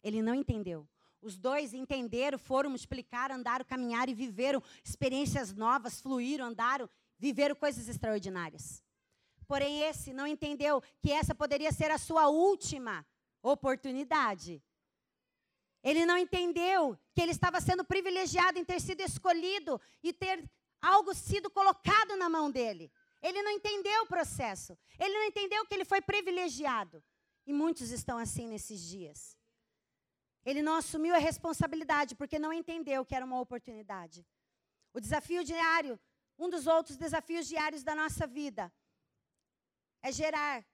Ele 0.00 0.22
não 0.22 0.32
entendeu. 0.32 0.88
Os 1.20 1.36
dois 1.36 1.74
entenderam, 1.74 2.38
foram, 2.38 2.70
multiplicaram, 2.70 3.34
andaram, 3.34 3.64
caminharam 3.64 4.12
e 4.12 4.14
viveram 4.14 4.62
experiências 4.84 5.52
novas, 5.52 6.00
fluíram, 6.00 6.46
andaram, 6.46 6.88
viveram 7.18 7.54
coisas 7.54 7.88
extraordinárias. 7.88 8.82
Porém, 9.46 9.82
esse 9.82 10.12
não 10.12 10.26
entendeu 10.26 10.82
que 11.00 11.12
essa 11.12 11.34
poderia 11.34 11.72
ser 11.72 11.90
a 11.90 11.98
sua 11.98 12.28
última 12.28 13.06
oportunidade. 13.42 14.62
Ele 15.82 16.06
não 16.06 16.16
entendeu 16.16 16.98
que 17.12 17.20
ele 17.20 17.32
estava 17.32 17.60
sendo 17.60 17.84
privilegiado 17.84 18.58
em 18.58 18.64
ter 18.64 18.80
sido 18.80 19.02
escolhido 19.02 19.80
e 20.02 20.12
ter 20.12 20.48
algo 20.80 21.14
sido 21.14 21.50
colocado 21.50 22.16
na 22.16 22.28
mão 22.28 22.50
dele. 22.50 22.90
Ele 23.22 23.42
não 23.42 23.50
entendeu 23.50 24.02
o 24.02 24.06
processo. 24.06 24.78
Ele 24.98 25.12
não 25.12 25.24
entendeu 25.24 25.64
que 25.66 25.74
ele 25.74 25.84
foi 25.84 26.00
privilegiado. 26.00 27.02
E 27.46 27.52
muitos 27.52 27.90
estão 27.90 28.16
assim 28.16 28.48
nesses 28.48 28.80
dias. 28.80 29.36
Ele 30.44 30.62
não 30.62 30.74
assumiu 30.74 31.14
a 31.14 31.18
responsabilidade 31.18 32.14
porque 32.14 32.38
não 32.38 32.52
entendeu 32.52 33.04
que 33.04 33.14
era 33.14 33.24
uma 33.24 33.40
oportunidade. 33.40 34.26
O 34.92 35.00
desafio 35.00 35.42
diário, 35.42 35.98
um 36.38 36.48
dos 36.48 36.66
outros 36.66 36.96
desafios 36.96 37.46
diários 37.46 37.82
da 37.82 37.94
nossa 37.94 38.26
vida, 38.26 38.72
é 40.02 40.12
gerar 40.12 40.64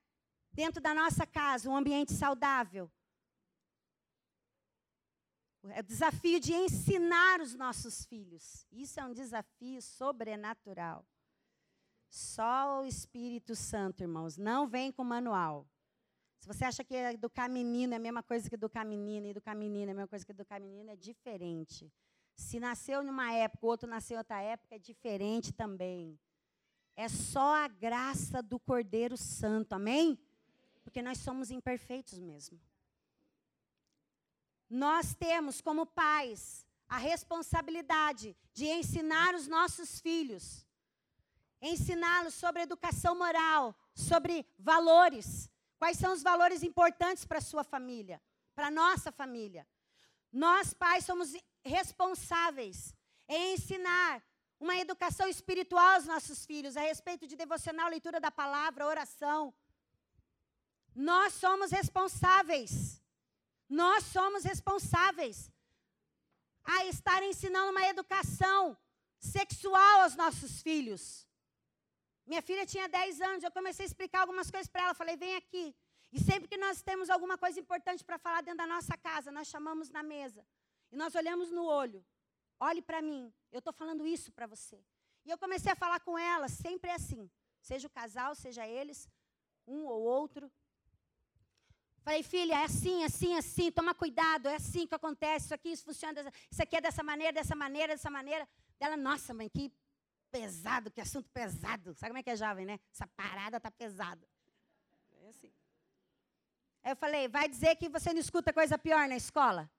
dentro 0.51 0.81
da 0.81 0.93
nossa 0.93 1.25
casa 1.25 1.69
um 1.69 1.75
ambiente 1.75 2.13
saudável. 2.13 2.91
É 5.69 5.79
o 5.79 5.83
desafio 5.83 6.39
de 6.39 6.53
ensinar 6.53 7.39
os 7.39 7.53
nossos 7.53 8.03
filhos. 8.05 8.65
Isso 8.71 8.99
é 8.99 9.05
um 9.05 9.13
desafio 9.13 9.81
sobrenatural. 9.81 11.05
Só 12.09 12.81
o 12.81 12.85
Espírito 12.85 13.55
Santo, 13.55 14.01
irmãos, 14.01 14.37
não 14.37 14.67
vem 14.67 14.91
com 14.91 15.03
manual. 15.03 15.67
Se 16.39 16.47
você 16.47 16.65
acha 16.65 16.83
que 16.83 16.95
educar 16.95 17.47
menino 17.47 17.93
é 17.93 17.97
a 17.97 17.99
mesma 17.99 18.23
coisa 18.23 18.49
que 18.49 18.55
educar 18.55 18.83
menina, 18.83 19.27
educar 19.27 19.55
menina 19.55 19.91
é 19.91 19.93
a 19.93 19.95
mesma 19.95 20.07
coisa 20.07 20.25
que 20.25 20.31
educar 20.31 20.59
menina, 20.59 20.93
é 20.93 20.95
diferente. 20.95 21.93
Se 22.41 22.59
nasceu 22.59 23.03
numa 23.03 23.31
época, 23.31 23.65
o 23.65 23.69
outro 23.69 23.89
nasceu 23.89 24.15
em 24.15 24.17
outra 24.17 24.41
época, 24.41 24.75
é 24.75 24.79
diferente 24.79 25.51
também. 25.53 26.19
É 26.95 27.07
só 27.07 27.55
a 27.55 27.67
graça 27.67 28.41
do 28.41 28.59
Cordeiro 28.59 29.15
Santo, 29.15 29.73
amém? 29.73 30.19
Porque 30.83 31.01
nós 31.01 31.19
somos 31.19 31.51
imperfeitos 31.51 32.19
mesmo. 32.19 32.59
Nós 34.69 35.13
temos 35.13 35.61
como 35.61 35.85
pais 35.85 36.65
a 36.87 36.97
responsabilidade 36.97 38.35
de 38.53 38.65
ensinar 38.65 39.35
os 39.35 39.47
nossos 39.47 39.99
filhos, 39.99 40.65
ensiná-los 41.61 42.33
sobre 42.33 42.63
educação 42.63 43.17
moral, 43.17 43.75
sobre 43.93 44.45
valores, 44.57 45.51
Quais 45.81 45.97
são 45.97 46.13
os 46.13 46.21
valores 46.21 46.61
importantes 46.61 47.25
para 47.25 47.39
a 47.39 47.41
sua 47.41 47.63
família, 47.63 48.21
para 48.53 48.67
a 48.67 48.71
nossa 48.71 49.11
família? 49.11 49.67
Nós, 50.31 50.75
pais, 50.75 51.03
somos 51.03 51.33
responsáveis 51.63 52.93
em 53.27 53.53
ensinar 53.53 54.23
uma 54.59 54.77
educação 54.77 55.27
espiritual 55.27 55.95
aos 55.95 56.05
nossos 56.05 56.45
filhos, 56.45 56.77
a 56.77 56.81
respeito 56.81 57.25
de 57.25 57.35
devocional, 57.35 57.89
leitura 57.89 58.19
da 58.19 58.29
palavra, 58.29 58.85
oração. 58.85 59.53
Nós 60.93 61.33
somos 61.33 61.71
responsáveis. 61.71 63.01
Nós 63.67 64.03
somos 64.03 64.43
responsáveis 64.43 65.49
a 66.63 66.85
estar 66.85 67.23
ensinando 67.23 67.71
uma 67.71 67.87
educação 67.87 68.77
sexual 69.17 70.01
aos 70.01 70.15
nossos 70.15 70.61
filhos. 70.61 71.25
Minha 72.25 72.41
filha 72.41 72.65
tinha 72.65 72.87
10 72.87 73.21
anos, 73.21 73.43
eu 73.43 73.51
comecei 73.51 73.85
a 73.85 73.87
explicar 73.87 74.21
algumas 74.21 74.51
coisas 74.51 74.67
para 74.67 74.83
ela. 74.83 74.93
Falei, 74.93 75.15
vem 75.17 75.35
aqui. 75.35 75.75
E 76.11 76.19
sempre 76.19 76.47
que 76.47 76.57
nós 76.57 76.81
temos 76.81 77.09
alguma 77.09 77.37
coisa 77.37 77.59
importante 77.59 78.03
para 78.03 78.19
falar 78.19 78.41
dentro 78.41 78.57
da 78.57 78.67
nossa 78.67 78.95
casa, 78.97 79.31
nós 79.31 79.47
chamamos 79.47 79.89
na 79.89 80.03
mesa. 80.03 80.45
E 80.91 80.95
nós 80.95 81.15
olhamos 81.15 81.51
no 81.51 81.63
olho. 81.65 82.05
Olhe 82.59 82.81
para 82.81 83.01
mim, 83.01 83.33
eu 83.51 83.59
estou 83.59 83.73
falando 83.73 84.05
isso 84.05 84.31
para 84.31 84.45
você. 84.45 84.83
E 85.25 85.29
eu 85.29 85.37
comecei 85.37 85.71
a 85.71 85.75
falar 85.75 85.99
com 85.99 86.17
ela, 86.17 86.47
sempre 86.47 86.89
é 86.89 86.95
assim. 86.95 87.29
Seja 87.61 87.87
o 87.87 87.89
casal, 87.89 88.35
seja 88.35 88.67
eles, 88.67 89.09
um 89.67 89.85
ou 89.85 90.01
outro. 90.01 90.51
Falei, 92.03 92.23
filha, 92.23 92.55
é 92.55 92.63
assim, 92.63 93.03
assim, 93.03 93.35
assim, 93.35 93.71
toma 93.71 93.93
cuidado, 93.93 94.47
é 94.47 94.55
assim 94.55 94.87
que 94.87 94.95
acontece, 94.95 95.45
isso 95.45 95.53
aqui, 95.53 95.69
isso 95.69 95.83
funciona, 95.83 96.19
isso 96.49 96.61
aqui 96.61 96.75
é 96.75 96.81
dessa 96.81 97.03
maneira, 97.03 97.31
dessa 97.31 97.55
maneira, 97.55 97.93
dessa 97.93 98.09
maneira. 98.09 98.47
Ela, 98.79 98.97
nossa, 98.97 99.33
mãe, 99.33 99.47
que 99.47 99.71
pesado, 100.31 100.89
que 100.89 100.99
assunto 100.99 101.29
pesado. 101.29 101.93
Sabe 101.93 102.09
como 102.09 102.17
é 102.17 102.23
que 102.23 102.31
é 102.31 102.35
jovem, 102.35 102.65
né? 102.65 102.79
Essa 102.91 103.05
parada 103.05 103.59
tá 103.59 103.69
pesada. 103.69 104.27
É 105.11 105.29
assim. 105.29 105.53
Aí 106.83 106.91
eu 106.91 106.95
falei, 106.95 107.27
vai 107.27 107.47
dizer 107.47 107.75
que 107.75 107.87
você 107.87 108.11
não 108.11 108.19
escuta 108.19 108.51
coisa 108.51 108.77
pior 108.79 109.07
na 109.07 109.15
escola? 109.15 109.69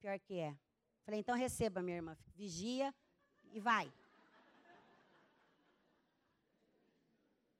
Pior 0.00 0.18
que 0.20 0.38
é. 0.38 0.56
Falei, 1.04 1.20
então 1.20 1.34
receba, 1.36 1.82
minha 1.82 1.96
irmã. 1.96 2.16
Vigia 2.34 2.94
e 3.52 3.60
vai. 3.60 3.92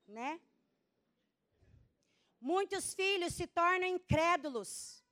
Né? 0.07 0.40
Muitos 2.40 2.94
filhos 2.94 3.35
se 3.35 3.46
tornam 3.46 3.88
incrédulos. 3.88 5.05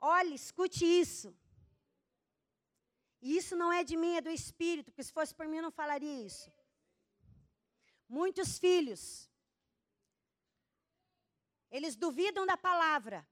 Olhe, 0.00 0.34
escute 0.34 0.84
isso. 0.84 1.34
E 3.20 3.36
isso 3.36 3.56
não 3.56 3.72
é 3.72 3.82
de 3.82 3.96
mim, 3.96 4.16
é 4.16 4.20
do 4.20 4.30
Espírito, 4.30 4.90
porque 4.90 5.02
se 5.02 5.12
fosse 5.12 5.34
por 5.34 5.46
mim 5.48 5.56
eu 5.56 5.62
não 5.62 5.70
falaria 5.70 6.22
isso. 6.24 6.50
muitos 8.08 8.50
filhos, 8.64 9.28
eles 11.70 11.96
duvidam 11.96 12.46
da 12.46 12.56
palavra. 12.56 13.26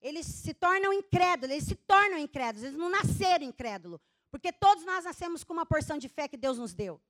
Eles 0.00 0.26
se 0.26 0.54
tornam 0.54 0.92
incrédulos, 0.92 1.50
eles 1.50 1.64
se 1.64 1.74
tornam 1.74 2.18
incrédulos, 2.18 2.64
eles 2.64 2.78
não 2.78 2.88
nasceram 2.88 3.44
incrédulos. 3.44 4.00
Porque 4.30 4.52
todos 4.52 4.84
nós 4.84 5.04
nascemos 5.04 5.44
com 5.44 5.52
uma 5.52 5.66
porção 5.66 5.98
de 5.98 6.08
fé 6.08 6.28
que 6.28 6.36
Deus 6.36 6.56
nos 6.58 6.72
deu. 6.72 7.00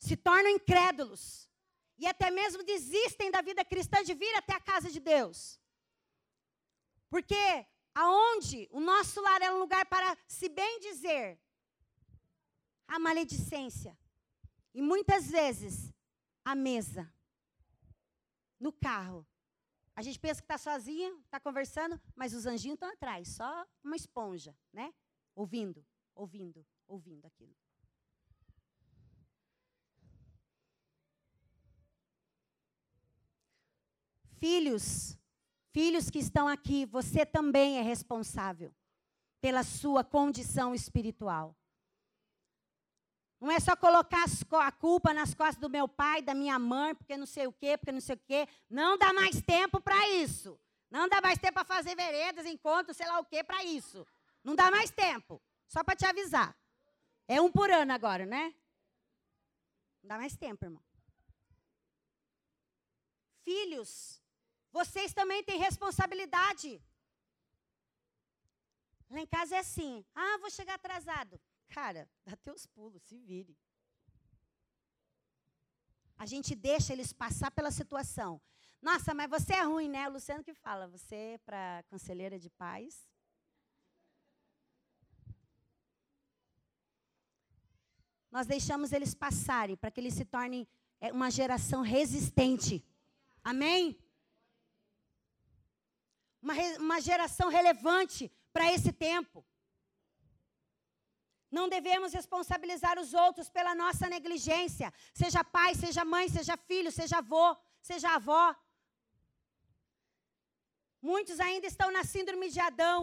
Se 0.00 0.16
tornam 0.16 0.50
incrédulos. 0.50 1.48
E 1.96 2.06
até 2.06 2.30
mesmo 2.30 2.64
desistem 2.64 3.30
da 3.30 3.40
vida 3.40 3.64
cristã 3.64 4.02
de 4.02 4.14
vir 4.14 4.34
até 4.34 4.54
a 4.54 4.60
casa 4.60 4.90
de 4.90 4.98
Deus. 4.98 5.60
Porque 7.08 7.66
aonde 7.94 8.68
o 8.72 8.80
nosso 8.80 9.20
lar 9.20 9.40
é 9.40 9.52
um 9.52 9.58
lugar 9.58 9.86
para 9.86 10.16
se 10.26 10.48
bem 10.48 10.80
dizer 10.80 11.38
a 12.88 12.98
maledicência. 12.98 13.96
E 14.74 14.82
muitas 14.82 15.30
vezes 15.30 15.94
a 16.44 16.54
mesa, 16.54 17.12
no 18.58 18.72
carro. 18.72 19.24
A 19.96 20.02
gente 20.02 20.18
pensa 20.18 20.40
que 20.40 20.44
está 20.44 20.58
sozinha, 20.58 21.10
está 21.24 21.38
conversando, 21.38 22.00
mas 22.16 22.34
os 22.34 22.46
anjinhos 22.46 22.74
estão 22.74 22.90
atrás, 22.90 23.28
só 23.28 23.66
uma 23.82 23.94
esponja, 23.94 24.56
né? 24.72 24.92
Ouvindo, 25.34 25.84
ouvindo, 26.14 26.66
ouvindo 26.86 27.24
aquilo. 27.26 27.54
Filhos, 34.38 35.16
filhos 35.72 36.10
que 36.10 36.18
estão 36.18 36.48
aqui, 36.48 36.84
você 36.84 37.24
também 37.24 37.78
é 37.78 37.82
responsável 37.82 38.74
pela 39.40 39.62
sua 39.62 40.02
condição 40.02 40.74
espiritual. 40.74 41.56
Não 43.44 43.50
é 43.50 43.60
só 43.60 43.76
colocar 43.76 44.24
a 44.62 44.72
culpa 44.72 45.12
nas 45.12 45.34
costas 45.34 45.58
do 45.58 45.68
meu 45.68 45.86
pai, 45.86 46.22
da 46.22 46.34
minha 46.34 46.58
mãe, 46.58 46.94
porque 46.94 47.14
não 47.14 47.26
sei 47.26 47.46
o 47.46 47.52
quê, 47.52 47.76
porque 47.76 47.92
não 47.92 48.00
sei 48.00 48.14
o 48.16 48.18
quê. 48.18 48.48
Não 48.70 48.96
dá 48.96 49.12
mais 49.12 49.38
tempo 49.42 49.82
para 49.82 50.08
isso. 50.08 50.58
Não 50.90 51.06
dá 51.06 51.20
mais 51.20 51.38
tempo 51.38 51.52
para 51.52 51.64
fazer 51.66 51.94
veredas, 51.94 52.46
encontros, 52.46 52.96
sei 52.96 53.06
lá 53.06 53.18
o 53.18 53.24
quê, 53.26 53.44
para 53.44 53.62
isso. 53.62 54.06
Não 54.42 54.54
dá 54.54 54.70
mais 54.70 54.90
tempo. 54.90 55.42
Só 55.66 55.84
para 55.84 55.94
te 55.94 56.06
avisar. 56.06 56.56
É 57.28 57.38
um 57.38 57.52
por 57.52 57.70
ano 57.70 57.92
agora, 57.92 58.24
né? 58.24 58.54
Não 60.02 60.08
dá 60.08 60.16
mais 60.16 60.34
tempo, 60.34 60.64
irmão. 60.64 60.82
Filhos, 63.42 64.22
vocês 64.72 65.12
também 65.12 65.44
têm 65.44 65.58
responsabilidade. 65.58 66.82
Lá 69.10 69.20
em 69.20 69.26
casa 69.26 69.56
é 69.56 69.58
assim: 69.58 70.02
ah, 70.14 70.38
vou 70.38 70.48
chegar 70.48 70.76
atrasado. 70.76 71.38
Cara, 71.68 72.08
dá 72.24 72.36
teus 72.36 72.66
pulos, 72.66 73.02
se 73.02 73.18
vire. 73.18 73.56
A 76.16 76.26
gente 76.26 76.54
deixa 76.54 76.92
eles 76.92 77.12
passar 77.12 77.50
pela 77.50 77.70
situação. 77.70 78.40
Nossa, 78.80 79.12
mas 79.14 79.28
você 79.28 79.54
é 79.54 79.62
ruim, 79.62 79.88
né? 79.88 80.08
O 80.08 80.12
Luciano 80.12 80.44
que 80.44 80.54
fala, 80.54 80.86
você 80.86 81.14
é 81.14 81.38
para 81.38 81.82
conselheira 81.88 82.38
de 82.38 82.50
paz. 82.50 83.06
nós 88.34 88.48
deixamos 88.48 88.90
eles 88.90 89.14
passarem 89.14 89.76
para 89.76 89.92
que 89.92 90.00
eles 90.00 90.14
se 90.14 90.24
tornem 90.24 90.66
é, 91.00 91.12
uma 91.12 91.30
geração 91.30 91.82
resistente. 91.82 92.84
Amém? 93.44 93.96
Uma, 96.42 96.54
uma 96.80 97.00
geração 97.00 97.48
relevante 97.48 98.28
para 98.52 98.72
esse 98.72 98.92
tempo. 98.92 99.46
Não 101.56 101.66
devemos 101.74 102.12
responsabilizar 102.18 102.96
os 103.02 103.10
outros 103.24 103.48
pela 103.56 103.72
nossa 103.82 104.08
negligência, 104.14 104.88
seja 105.20 105.42
pai, 105.56 105.70
seja 105.82 106.04
mãe, 106.14 106.26
seja 106.36 106.56
filho, 106.68 106.90
seja 107.00 107.18
avô, 107.18 107.46
seja 107.88 108.08
avó. 108.18 108.44
Muitos 111.10 111.38
ainda 111.46 111.66
estão 111.72 111.88
na 111.96 112.02
síndrome 112.02 112.48
de 112.54 112.60
Adão. 112.68 113.00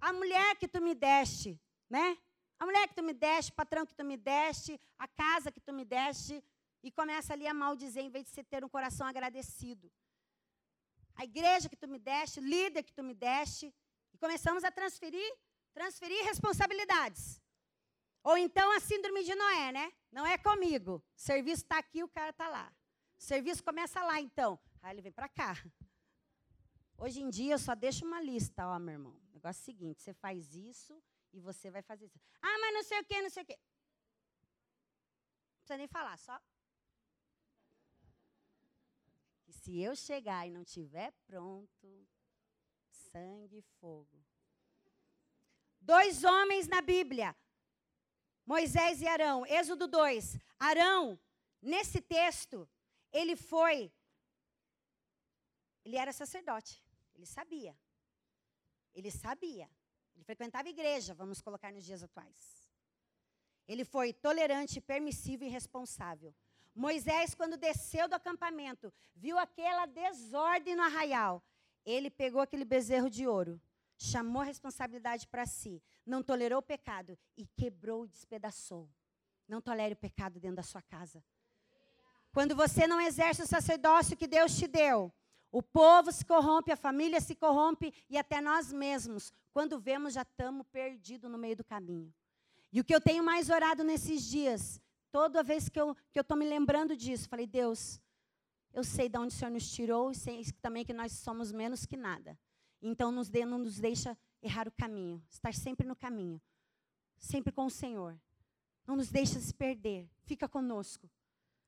A 0.00 0.12
mulher 0.20 0.50
que 0.60 0.68
tu 0.74 0.80
me 0.86 0.94
deste, 1.06 1.50
né? 1.96 2.06
A 2.58 2.66
mulher 2.66 2.88
que 2.88 2.96
tu 2.98 3.04
me 3.08 3.14
deste, 3.24 3.52
o 3.52 3.54
patrão 3.54 3.84
que 3.86 3.94
tu 4.00 4.04
me 4.10 4.16
deste, 4.16 4.72
a 4.98 5.06
casa 5.06 5.52
que 5.52 5.60
tu 5.60 5.72
me 5.78 5.84
deste, 5.84 6.42
e 6.82 6.90
começa 6.90 7.32
ali 7.34 7.46
a 7.46 7.54
maldizer 7.54 8.02
em 8.02 8.10
vez 8.10 8.24
de 8.26 8.32
você 8.32 8.42
ter 8.42 8.64
um 8.64 8.68
coração 8.76 9.06
agradecido. 9.06 9.86
A 11.14 11.24
igreja 11.30 11.68
que 11.68 11.76
tu 11.76 11.86
me 11.86 11.98
deste, 11.98 12.40
o 12.40 12.42
líder 12.42 12.82
que 12.82 12.92
tu 12.98 13.04
me 13.04 13.14
deste, 13.14 13.66
e 14.12 14.18
começamos 14.18 14.64
a 14.64 14.70
transferir, 14.70 15.30
transferir 15.72 16.24
responsabilidades. 16.24 17.43
Ou 18.24 18.38
então 18.38 18.72
a 18.72 18.80
síndrome 18.80 19.22
de 19.22 19.34
Noé, 19.34 19.70
né? 19.70 19.92
Não 20.10 20.24
é 20.26 20.38
comigo. 20.38 20.94
O 20.96 21.02
serviço 21.14 21.62
está 21.62 21.78
aqui, 21.78 22.02
o 22.02 22.08
cara 22.08 22.30
está 22.30 22.48
lá. 22.48 22.74
O 23.18 23.22
serviço 23.22 23.62
começa 23.62 24.02
lá, 24.02 24.18
então. 24.18 24.58
Aí 24.82 24.94
ele 24.94 25.02
vem 25.02 25.12
para 25.12 25.28
cá. 25.28 25.54
Hoje 26.96 27.20
em 27.20 27.28
dia 27.28 27.54
eu 27.54 27.58
só 27.58 27.74
deixo 27.74 28.06
uma 28.06 28.22
lista, 28.22 28.66
ó, 28.66 28.78
meu 28.78 28.94
irmão. 28.94 29.12
O 29.12 29.34
negócio 29.34 29.60
é 29.60 29.62
o 29.62 29.64
seguinte: 29.64 30.02
você 30.02 30.14
faz 30.14 30.54
isso, 30.54 31.02
e 31.34 31.40
você 31.40 31.70
vai 31.70 31.82
fazer 31.82 32.06
isso. 32.06 32.18
Ah, 32.40 32.58
mas 32.60 32.74
não 32.74 32.82
sei 32.82 33.00
o 33.00 33.04
quê, 33.04 33.20
não 33.20 33.30
sei 33.30 33.42
o 33.42 33.46
quê. 33.46 33.58
Não 35.50 35.58
precisa 35.58 35.76
nem 35.76 35.88
falar, 35.88 36.16
só. 36.16 36.40
Que 39.42 39.52
se 39.52 39.78
eu 39.80 39.94
chegar 39.94 40.46
e 40.46 40.50
não 40.50 40.64
tiver 40.64 41.12
pronto, 41.26 42.08
sangue 42.88 43.58
e 43.58 43.62
fogo. 43.80 44.24
Dois 45.80 46.24
homens 46.24 46.66
na 46.66 46.80
Bíblia, 46.80 47.36
Moisés 48.46 49.00
e 49.00 49.06
Arão, 49.06 49.46
Êxodo 49.46 49.86
2. 49.88 50.38
Arão, 50.58 51.18
nesse 51.60 52.00
texto, 52.00 52.68
ele 53.12 53.36
foi, 53.36 53.92
ele 55.84 55.96
era 55.96 56.12
sacerdote, 56.12 56.82
ele 57.14 57.26
sabia. 57.26 57.76
Ele 58.94 59.10
sabia. 59.10 59.68
Ele 60.14 60.24
frequentava 60.24 60.68
igreja, 60.68 61.14
vamos 61.14 61.40
colocar 61.40 61.72
nos 61.72 61.84
dias 61.84 62.02
atuais. 62.02 62.70
Ele 63.66 63.84
foi 63.84 64.12
tolerante, 64.12 64.80
permissivo 64.80 65.44
e 65.44 65.48
responsável. 65.48 66.34
Moisés, 66.74 67.34
quando 67.34 67.56
desceu 67.56 68.08
do 68.08 68.14
acampamento, 68.14 68.92
viu 69.14 69.38
aquela 69.38 69.86
desordem 69.86 70.76
no 70.76 70.82
arraial. 70.82 71.42
Ele 71.84 72.10
pegou 72.10 72.40
aquele 72.40 72.64
bezerro 72.64 73.10
de 73.10 73.26
ouro, 73.26 73.60
chamou 73.96 74.42
a 74.42 74.44
responsabilidade 74.44 75.26
para 75.28 75.46
si, 75.46 75.82
não 76.04 76.22
tolerou 76.22 76.58
o 76.58 76.62
pecado 76.62 77.18
e 77.36 77.46
quebrou 77.46 78.04
e 78.04 78.08
despedaçou. 78.08 78.88
Não 79.48 79.60
tolere 79.60 79.94
o 79.94 79.96
pecado 79.96 80.40
dentro 80.40 80.56
da 80.56 80.62
sua 80.62 80.82
casa. 80.82 81.22
Quando 82.32 82.56
você 82.56 82.86
não 82.86 83.00
exerce 83.00 83.42
o 83.42 83.46
sacerdócio 83.46 84.16
que 84.16 84.26
Deus 84.26 84.56
te 84.56 84.66
deu, 84.66 85.12
o 85.52 85.62
povo 85.62 86.10
se 86.10 86.24
corrompe, 86.24 86.72
a 86.72 86.76
família 86.76 87.20
se 87.20 87.36
corrompe 87.36 87.94
e 88.10 88.18
até 88.18 88.40
nós 88.40 88.72
mesmos, 88.72 89.32
quando 89.52 89.78
vemos, 89.78 90.14
já 90.14 90.22
estamos 90.22 90.66
perdidos 90.66 91.30
no 91.30 91.38
meio 91.38 91.54
do 91.54 91.62
caminho. 91.62 92.12
E 92.72 92.80
o 92.80 92.84
que 92.84 92.92
eu 92.92 93.00
tenho 93.00 93.22
mais 93.22 93.50
orado 93.50 93.84
nesses 93.84 94.24
dias, 94.24 94.80
toda 95.12 95.44
vez 95.44 95.68
que 95.68 95.80
eu 95.80 95.96
estou 96.12 96.36
me 96.36 96.44
lembrando 96.44 96.96
disso, 96.96 97.28
falei, 97.28 97.46
Deus, 97.46 98.00
eu 98.72 98.82
sei 98.82 99.08
de 99.08 99.16
onde 99.16 99.32
o 99.32 99.38
Senhor 99.38 99.52
nos 99.52 99.70
tirou 99.70 100.10
e 100.10 100.16
sei 100.16 100.44
também 100.60 100.84
que 100.84 100.92
nós 100.92 101.12
somos 101.12 101.52
menos 101.52 101.86
que 101.86 101.96
nada. 101.96 102.36
Então, 102.86 103.10
nos 103.10 103.30
dê, 103.30 103.46
não 103.46 103.58
nos 103.58 103.80
deixa 103.80 104.16
errar 104.42 104.68
o 104.68 104.72
caminho, 104.72 105.24
estar 105.30 105.54
sempre 105.54 105.86
no 105.86 105.96
caminho, 105.96 106.40
sempre 107.16 107.50
com 107.50 107.64
o 107.64 107.70
Senhor. 107.70 108.20
Não 108.86 108.94
nos 108.94 109.10
deixa 109.10 109.40
se 109.40 109.54
perder, 109.54 110.10
fica 110.24 110.46
conosco, 110.46 111.10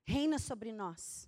reina 0.05 0.37
sobre 0.37 0.71
nós. 0.71 1.27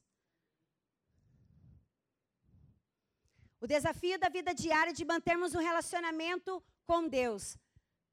O 3.60 3.66
desafio 3.66 4.20
da 4.20 4.30
vida 4.30 4.54
diária 4.54 4.94
de 4.94 5.04
mantermos 5.04 5.56
um 5.56 5.60
relacionamento 5.60 6.64
com 6.86 7.08
Deus, 7.08 7.58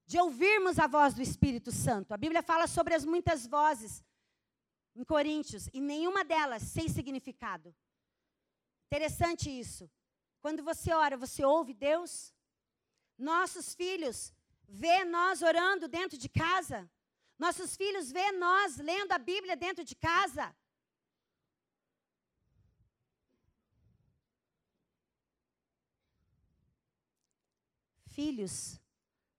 de 0.07 0.19
ouvirmos 0.19 0.79
a 0.79 0.87
voz 0.87 1.13
do 1.13 1.21
Espírito 1.21 1.71
Santo. 1.71 2.15
A 2.15 2.17
Bíblia 2.17 2.43
fala 2.43 2.67
sobre 2.67 2.95
as 2.95 3.05
muitas 3.05 3.47
vozes 3.47 4.03
em 4.95 5.05
Coríntios, 5.05 5.69
e 5.75 5.81
nenhuma 5.81 6.25
delas 6.25 6.63
sem 6.63 6.89
significado. 6.89 7.75
Interessante 8.87 9.51
isso. 9.51 9.91
Quando 10.41 10.63
você 10.63 10.93
ora, 10.93 11.17
você 11.17 11.45
ouve 11.45 11.75
Deus? 11.75 12.35
Nossos 13.19 13.75
filhos 13.75 14.33
vê 14.69 15.05
nós 15.05 15.43
orando 15.43 15.89
dentro 15.89 16.17
de 16.19 16.29
casa? 16.29 16.91
Nossos 17.39 17.77
filhos 17.77 18.11
vê 18.11 18.33
nós 18.33 18.77
lendo 18.79 19.13
a 19.13 19.19
Bíblia 19.19 19.57
dentro 19.57 19.85
de 19.85 19.95
casa? 19.95 20.55
Filhos, 28.07 28.81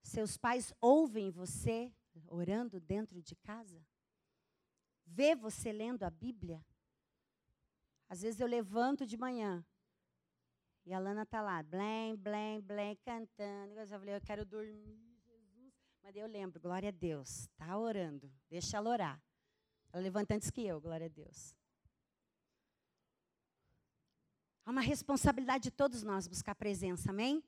seus 0.02 0.36
pais 0.36 0.72
ouvem 0.80 1.30
você 1.30 1.92
orando 2.28 2.78
dentro 2.78 3.20
de 3.20 3.34
casa? 3.34 3.84
Vê 5.04 5.34
você 5.34 5.72
lendo 5.72 6.04
a 6.04 6.10
Bíblia? 6.10 6.64
Às 8.08 8.22
vezes 8.22 8.40
eu 8.40 8.46
levanto 8.46 9.04
de 9.04 9.16
manhã 9.16 9.66
e 10.88 10.94
a 10.94 10.98
Lana 10.98 11.24
está 11.24 11.42
lá, 11.42 11.62
blém, 11.62 12.16
blém, 12.16 12.62
blém, 12.62 12.96
cantando. 13.04 13.78
Eu 13.78 13.86
falei, 13.86 14.14
eu 14.14 14.20
quero 14.22 14.42
dormir, 14.46 15.20
Jesus. 15.22 15.74
Mas 16.02 16.16
eu 16.16 16.26
lembro, 16.26 16.58
glória 16.58 16.88
a 16.88 16.90
Deus, 16.90 17.40
está 17.40 17.76
orando, 17.76 18.32
deixa 18.48 18.78
ela 18.78 18.88
orar. 18.88 19.22
Ela 19.92 20.02
levanta 20.02 20.34
antes 20.34 20.50
que 20.50 20.66
eu, 20.66 20.80
glória 20.80 21.04
a 21.04 21.10
Deus. 21.10 21.54
Há 24.64 24.70
uma 24.70 24.80
responsabilidade 24.80 25.64
de 25.64 25.70
todos 25.70 26.02
nós 26.02 26.26
buscar 26.26 26.54
presença, 26.54 27.10
amém? 27.10 27.44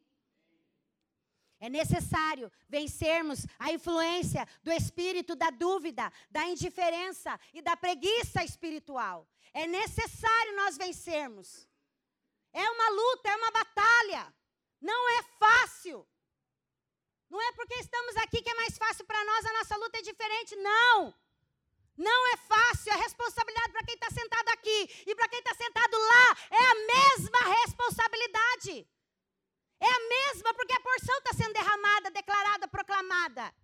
É 1.59 1.71
necessário 1.71 2.53
vencermos 2.69 3.47
a 3.59 3.73
influência 3.73 4.47
do 4.63 4.71
espírito 4.71 5.35
da 5.35 5.49
dúvida, 5.49 6.13
da 6.31 6.47
indiferença 6.47 7.41
e 7.55 7.63
da 7.63 7.75
preguiça 7.75 8.45
espiritual. 8.45 9.27
É 9.55 9.67
necessário 9.67 10.57
nós 10.57 10.77
vencermos. 10.77 11.70
É 12.53 12.71
uma 12.71 12.89
luta, 12.91 13.31
é 13.31 13.37
uma 13.37 13.51
batalha. 13.51 14.35
Não 14.81 15.19
é 15.19 15.23
fácil. 15.39 16.07
Não 17.29 17.41
é 17.41 17.53
porque 17.53 17.75
estamos 17.75 18.17
aqui 18.17 18.43
que 18.43 18.51
é 18.51 18.55
mais 18.55 18.77
fácil 18.77 19.05
para 19.05 19.25
nós, 19.25 19.47
a 19.47 19.53
nossa 19.53 19.77
luta 19.77 19.99
é 19.99 20.03
diferente. 20.03 20.57
Não. 20.57 21.15
Não 21.97 22.33
é 22.33 22.37
fácil, 22.37 22.93
a 22.93 22.97
responsabilidade 22.97 23.73
para 23.73 23.85
quem 23.85 23.95
está 23.95 24.11
sentado 24.11 24.49
aqui 24.49 25.05
e 25.07 25.15
para 25.15 25.29
quem 25.29 25.39
está 25.39 25.55
sentado 25.55 25.97
lá 25.99 26.37
é 26.51 26.63
a 26.71 26.75
mesma 26.87 27.39
responsabilidade. 27.61 28.89
É 29.79 29.87
a 29.87 30.09
mesma, 30.09 30.55
porque 30.55 30.73
a 30.73 30.81
porção 30.81 31.17
está 31.19 31.33
sendo 31.35 31.53
derramada, 31.53 32.11
declarada, 32.11 32.69
proclamada. 32.69 33.55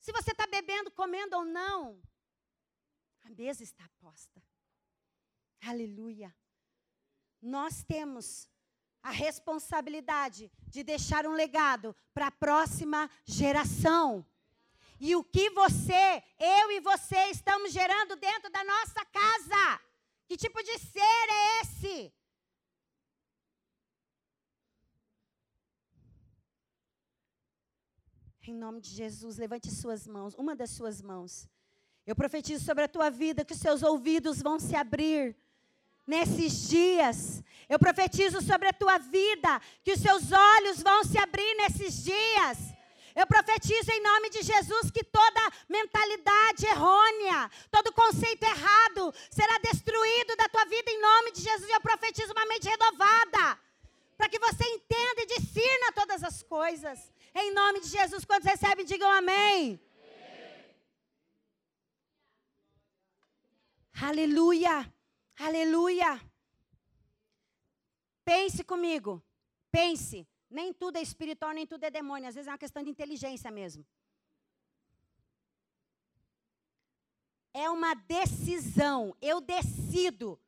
Se 0.00 0.12
você 0.12 0.32
está 0.32 0.46
bebendo, 0.46 0.90
comendo 0.90 1.36
ou 1.36 1.44
não, 1.44 2.02
a 3.24 3.30
mesa 3.30 3.62
está 3.62 3.88
posta. 4.00 4.42
Aleluia. 5.60 6.34
Nós 7.42 7.82
temos 7.82 8.48
a 9.02 9.10
responsabilidade 9.10 10.50
de 10.68 10.84
deixar 10.84 11.26
um 11.26 11.32
legado 11.32 11.94
para 12.14 12.28
a 12.28 12.30
próxima 12.30 13.10
geração. 13.24 14.24
E 15.00 15.16
o 15.16 15.24
que 15.24 15.50
você, 15.50 16.22
eu 16.38 16.70
e 16.70 16.78
você 16.80 17.16
estamos 17.30 17.72
gerando 17.72 18.14
dentro 18.14 18.48
da 18.50 18.62
nossa 18.62 19.04
casa? 19.06 19.80
Que 20.28 20.36
tipo 20.36 20.62
de 20.62 20.78
ser 20.78 21.00
é 21.00 21.60
esse? 21.62 22.14
Em 28.44 28.54
nome 28.54 28.80
de 28.80 28.90
Jesus, 28.90 29.36
levante 29.36 29.70
suas 29.70 30.06
mãos, 30.06 30.34
uma 30.34 30.54
das 30.54 30.70
suas 30.70 31.00
mãos. 31.02 31.48
Eu 32.04 32.14
profetizo 32.14 32.64
sobre 32.64 32.84
a 32.84 32.88
tua 32.88 33.10
vida 33.10 33.44
que 33.44 33.54
os 33.54 33.60
seus 33.60 33.82
ouvidos 33.82 34.42
vão 34.42 34.58
se 34.60 34.76
abrir 34.76 35.36
nesses 36.06 36.68
dias. 36.68 37.42
Eu 37.68 37.78
profetizo 37.78 38.40
sobre 38.40 38.68
a 38.68 38.72
tua 38.72 38.98
vida 38.98 39.60
que 39.82 39.92
os 39.92 40.00
seus 40.00 40.30
olhos 40.30 40.82
vão 40.82 41.04
se 41.04 41.18
abrir 41.18 41.54
nesses 41.56 42.04
dias. 42.04 42.58
Eu 43.14 43.26
profetizo 43.26 43.90
em 43.90 44.02
nome 44.02 44.30
de 44.30 44.42
Jesus 44.42 44.90
que 44.90 45.04
toda 45.04 45.52
mentalidade 45.68 46.66
errônea, 46.66 47.50
todo 47.70 47.92
conceito 47.92 48.42
errado 48.42 49.14
será 49.30 49.58
destruído 49.58 50.34
da 50.36 50.48
tua 50.48 50.64
vida 50.64 50.90
em 50.90 51.00
nome 51.00 51.32
de 51.32 51.42
Jesus. 51.42 51.68
Eu 51.70 51.80
profetizo 51.80 52.32
uma 52.32 52.46
mente 52.46 52.68
renovada, 52.68 53.58
para 54.16 54.28
que 54.28 54.38
você 54.38 54.64
entenda 54.64 55.22
e 55.22 55.26
discirna 55.26 55.92
todas 55.94 56.24
as 56.24 56.42
coisas. 56.42 57.12
Em 57.34 57.52
nome 57.52 57.80
de 57.80 57.88
Jesus, 57.88 58.24
quando 58.24 58.44
recebem, 58.44 58.84
digam 58.84 59.10
amém. 59.10 59.80
amém. 60.00 60.74
Aleluia. 64.00 64.90
Aleluia. 65.46 66.10
Pense 68.24 68.62
comigo. 68.62 69.12
Pense. 69.70 70.28
Nem 70.48 70.72
tudo 70.72 70.98
é 70.98 71.02
espiritual, 71.02 71.52
nem 71.52 71.66
tudo 71.66 71.82
é 71.84 71.90
demônio. 71.90 72.28
Às 72.28 72.36
vezes 72.36 72.48
é 72.48 72.52
uma 72.52 72.64
questão 72.64 72.82
de 72.82 72.90
inteligência 72.90 73.50
mesmo. 73.50 73.84
É 77.52 77.68
uma 77.68 77.92
decisão. 77.94 79.16
Eu 79.20 79.40
decido 79.40 80.40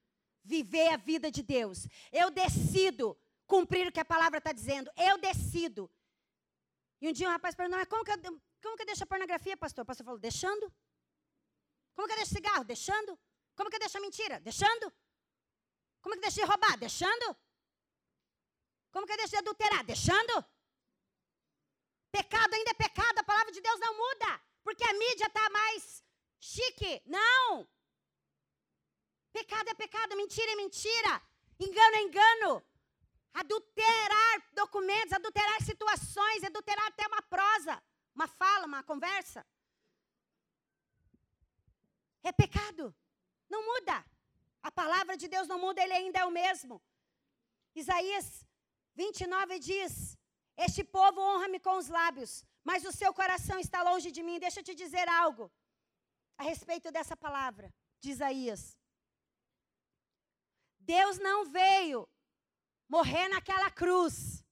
viver 0.45 0.89
a 0.93 0.97
vida 0.97 1.29
de 1.29 1.43
Deus. 1.43 1.89
Eu 2.13 2.31
decido 2.31 3.19
cumprir 3.47 3.89
o 3.89 3.93
que 3.93 4.01
a 4.01 4.05
palavra 4.15 4.39
está 4.39 4.53
dizendo. 4.53 4.89
Eu 4.97 5.19
decido. 5.19 5.91
E 7.01 7.09
um 7.09 7.13
dia 7.13 7.29
um 7.29 7.33
rapaz 7.33 7.55
perguntou, 7.57 7.81
mas 7.81 7.89
como 7.89 8.05
que, 8.05 8.13
eu, 8.13 8.41
como 8.63 8.77
que 8.77 8.83
eu 8.83 8.87
deixo 8.87 9.03
a 9.03 9.07
pornografia, 9.07 9.57
pastor? 9.57 9.83
O 9.83 9.87
pastor 9.87 10.05
falou, 10.05 10.21
deixando. 10.21 10.73
Como 11.97 12.07
que 12.07 12.15
eu 12.15 12.19
deixo 12.19 12.35
cigarro? 12.35 12.65
Deixando. 12.65 13.19
Como 13.57 13.71
que 13.71 13.79
deixa 13.79 14.01
mentira? 14.01 14.41
Deixando. 14.41 14.93
Como 16.03 16.15
que 16.15 16.21
deixa 16.21 16.41
de 16.41 16.47
roubar? 16.47 16.77
Deixando. 16.79 17.37
Como 18.91 19.07
que 19.07 19.17
deixa 19.17 19.37
de 19.37 19.43
adulterar? 19.45 19.85
Deixando. 19.85 20.45
Pecado 22.11 22.55
ainda 22.55 22.71
é 22.71 22.75
pecado, 22.75 23.19
a 23.19 23.25
palavra 23.25 23.53
de 23.53 23.61
Deus 23.61 23.81
não 23.81 23.97
muda. 23.97 24.41
Porque 24.63 24.85
a 24.85 24.93
mídia 24.93 25.27
está 25.27 25.51
mais 25.51 26.05
chique. 26.39 27.03
Não. 27.07 27.69
Pecado 29.33 29.69
é 29.69 29.75
pecado, 29.75 30.17
mentira 30.17 30.53
é 30.53 30.57
mentira. 30.57 31.23
Engano 31.59 31.97
é 31.97 32.03
engano. 32.03 32.65
Adulterar 33.33 34.35
documentos, 34.53 35.13
adulterar 35.13 35.61
situações, 35.63 36.45
adulterar 36.45 36.87
até 36.87 37.05
uma 37.09 37.23
prosa, 37.23 37.83
uma 38.15 38.29
fala, 38.29 38.67
uma 38.67 38.83
conversa. 38.85 39.45
É 42.23 42.31
pecado. 42.33 42.95
Não 43.49 43.65
muda. 43.65 44.05
A 44.63 44.71
palavra 44.71 45.17
de 45.17 45.29
Deus 45.29 45.47
não 45.47 45.59
muda, 45.59 45.83
ele 45.83 45.93
ainda 45.93 46.21
é 46.21 46.25
o 46.25 46.31
mesmo. 46.31 46.81
Isaías 47.75 48.47
29 48.95 49.59
diz: 49.59 50.17
Este 50.57 50.83
povo 50.85 51.21
honra-me 51.21 51.61
com 51.61 51.77
os 51.77 51.89
lábios, 51.89 52.45
mas 52.63 52.85
o 52.85 52.93
seu 52.93 53.13
coração 53.13 53.59
está 53.59 53.83
longe 53.83 54.11
de 54.11 54.23
mim. 54.23 54.39
Deixa 54.39 54.61
eu 54.61 54.65
te 54.65 54.75
dizer 54.75 55.09
algo 55.09 55.51
a 56.39 56.43
respeito 56.45 56.91
dessa 56.91 57.17
palavra 57.17 57.73
de 58.01 58.11
Isaías. 58.11 58.77
Deus 60.79 61.19
não 61.19 61.45
veio 61.47 62.09
morrer 62.89 63.29
naquela 63.29 63.71
cruz, 63.71 64.45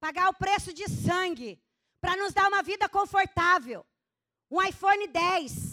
pagar 0.00 0.28
o 0.28 0.34
preço 0.34 0.72
de 0.72 0.88
sangue, 0.88 1.60
para 2.00 2.16
nos 2.16 2.32
dar 2.32 2.48
uma 2.48 2.62
vida 2.62 2.88
confortável, 2.88 3.86
um 4.50 4.60
iPhone 4.62 5.06
10, 5.06 5.71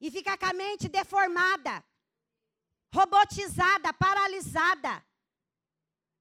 e 0.00 0.10
ficar 0.10 0.36
com 0.36 0.46
a 0.46 0.52
mente 0.52 0.88
deformada, 0.88 1.84
robotizada, 2.92 3.92
paralisada. 3.92 5.04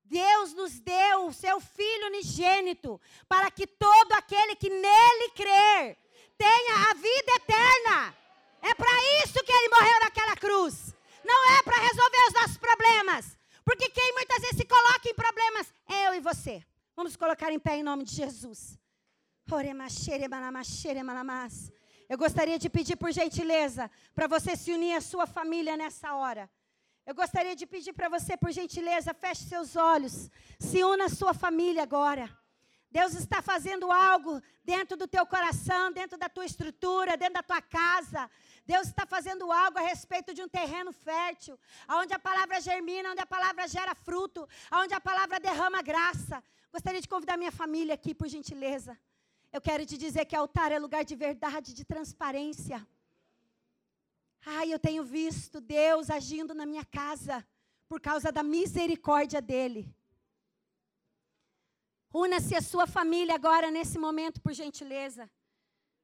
Deus 0.03 0.53
nos 0.53 0.79
deu 0.79 1.27
o 1.27 1.33
seu 1.33 1.59
Filho 1.59 2.07
unigênito 2.07 3.01
para 3.27 3.49
que 3.49 3.65
todo 3.65 4.13
aquele 4.13 4.55
que 4.55 4.69
nele 4.69 5.29
crer 5.31 5.97
tenha 6.37 6.89
a 6.89 6.93
vida 6.93 7.31
eterna. 7.35 8.15
É 8.61 8.73
para 8.73 9.23
isso 9.23 9.43
que 9.43 9.51
ele 9.51 9.69
morreu 9.69 9.99
naquela 9.99 10.35
cruz. 10.35 10.95
Não 11.23 11.57
é 11.57 11.63
para 11.63 11.77
resolver 11.79 12.27
os 12.27 12.33
nossos 12.33 12.57
problemas. 12.57 13.37
Porque 13.63 13.89
quem 13.89 14.13
muitas 14.13 14.41
vezes 14.41 14.57
se 14.57 14.65
coloca 14.65 15.09
em 15.09 15.13
problemas 15.15 15.73
é 15.87 16.07
eu 16.07 16.13
e 16.13 16.19
você. 16.19 16.63
Vamos 16.95 17.15
colocar 17.15 17.51
em 17.51 17.59
pé 17.59 17.77
em 17.77 17.83
nome 17.83 18.03
de 18.03 18.15
Jesus. 18.15 18.77
Eu 22.07 22.17
gostaria 22.17 22.59
de 22.59 22.69
pedir 22.69 22.95
por 22.95 23.11
gentileza 23.11 23.89
para 24.13 24.27
você 24.27 24.55
se 24.55 24.71
unir 24.71 24.95
à 24.95 25.01
sua 25.01 25.25
família 25.25 25.75
nessa 25.75 26.13
hora. 26.13 26.49
Eu 27.05 27.13
gostaria 27.13 27.55
de 27.55 27.65
pedir 27.65 27.93
para 27.93 28.09
você, 28.09 28.35
por 28.35 28.51
gentileza, 28.51 29.13
feche 29.13 29.43
seus 29.43 29.75
olhos, 29.75 30.29
se 30.59 30.83
una 30.83 31.05
à 31.05 31.09
sua 31.09 31.33
família 31.33 31.83
agora. 31.83 32.29
Deus 32.89 33.13
está 33.13 33.41
fazendo 33.41 33.91
algo 33.91 34.41
dentro 34.63 34.95
do 34.95 35.07
teu 35.07 35.25
coração, 35.25 35.91
dentro 35.91 36.17
da 36.17 36.29
tua 36.29 36.45
estrutura, 36.45 37.17
dentro 37.17 37.35
da 37.35 37.43
tua 37.43 37.61
casa. 37.61 38.29
Deus 38.65 38.87
está 38.87 39.05
fazendo 39.05 39.51
algo 39.51 39.77
a 39.77 39.81
respeito 39.81 40.33
de 40.33 40.41
um 40.41 40.47
terreno 40.47 40.93
fértil, 40.93 41.59
onde 41.89 42.13
a 42.13 42.19
palavra 42.19 42.61
germina, 42.61 43.11
onde 43.11 43.21
a 43.21 43.25
palavra 43.25 43.67
gera 43.67 43.93
fruto, 43.93 44.47
onde 44.71 44.93
a 44.93 45.01
palavra 45.01 45.39
derrama 45.39 45.81
graça. 45.81 46.43
Gostaria 46.71 47.01
de 47.01 47.07
convidar 47.07 47.37
minha 47.37 47.51
família 47.51 47.93
aqui, 47.95 48.15
por 48.15 48.27
gentileza. 48.27 48.97
Eu 49.55 49.61
quero 49.61 49.85
te 49.85 49.97
dizer 49.97 50.25
que 50.25 50.35
altar 50.35 50.69
é 50.73 50.77
lugar 50.77 51.05
de 51.05 51.15
verdade, 51.15 51.73
de 51.73 51.85
transparência. 51.85 52.85
Ai, 54.45 54.73
eu 54.73 54.77
tenho 54.77 55.01
visto 55.01 55.61
Deus 55.61 56.09
agindo 56.09 56.53
na 56.53 56.65
minha 56.65 56.83
casa 56.83 57.35
por 57.87 58.01
causa 58.01 58.33
da 58.33 58.43
misericórdia 58.43 59.41
dEle. 59.41 59.83
Una-se 62.13 62.53
a 62.53 62.61
sua 62.61 62.85
família 62.85 63.33
agora, 63.33 63.71
nesse 63.71 63.97
momento, 63.97 64.41
por 64.41 64.51
gentileza. 64.51 65.31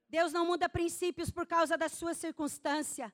Deus 0.08 0.32
não 0.32 0.46
muda 0.46 0.70
princípios 0.70 1.30
por 1.30 1.46
causa 1.46 1.78
da 1.78 1.90
sua 1.90 2.14
circunstância. 2.14 3.14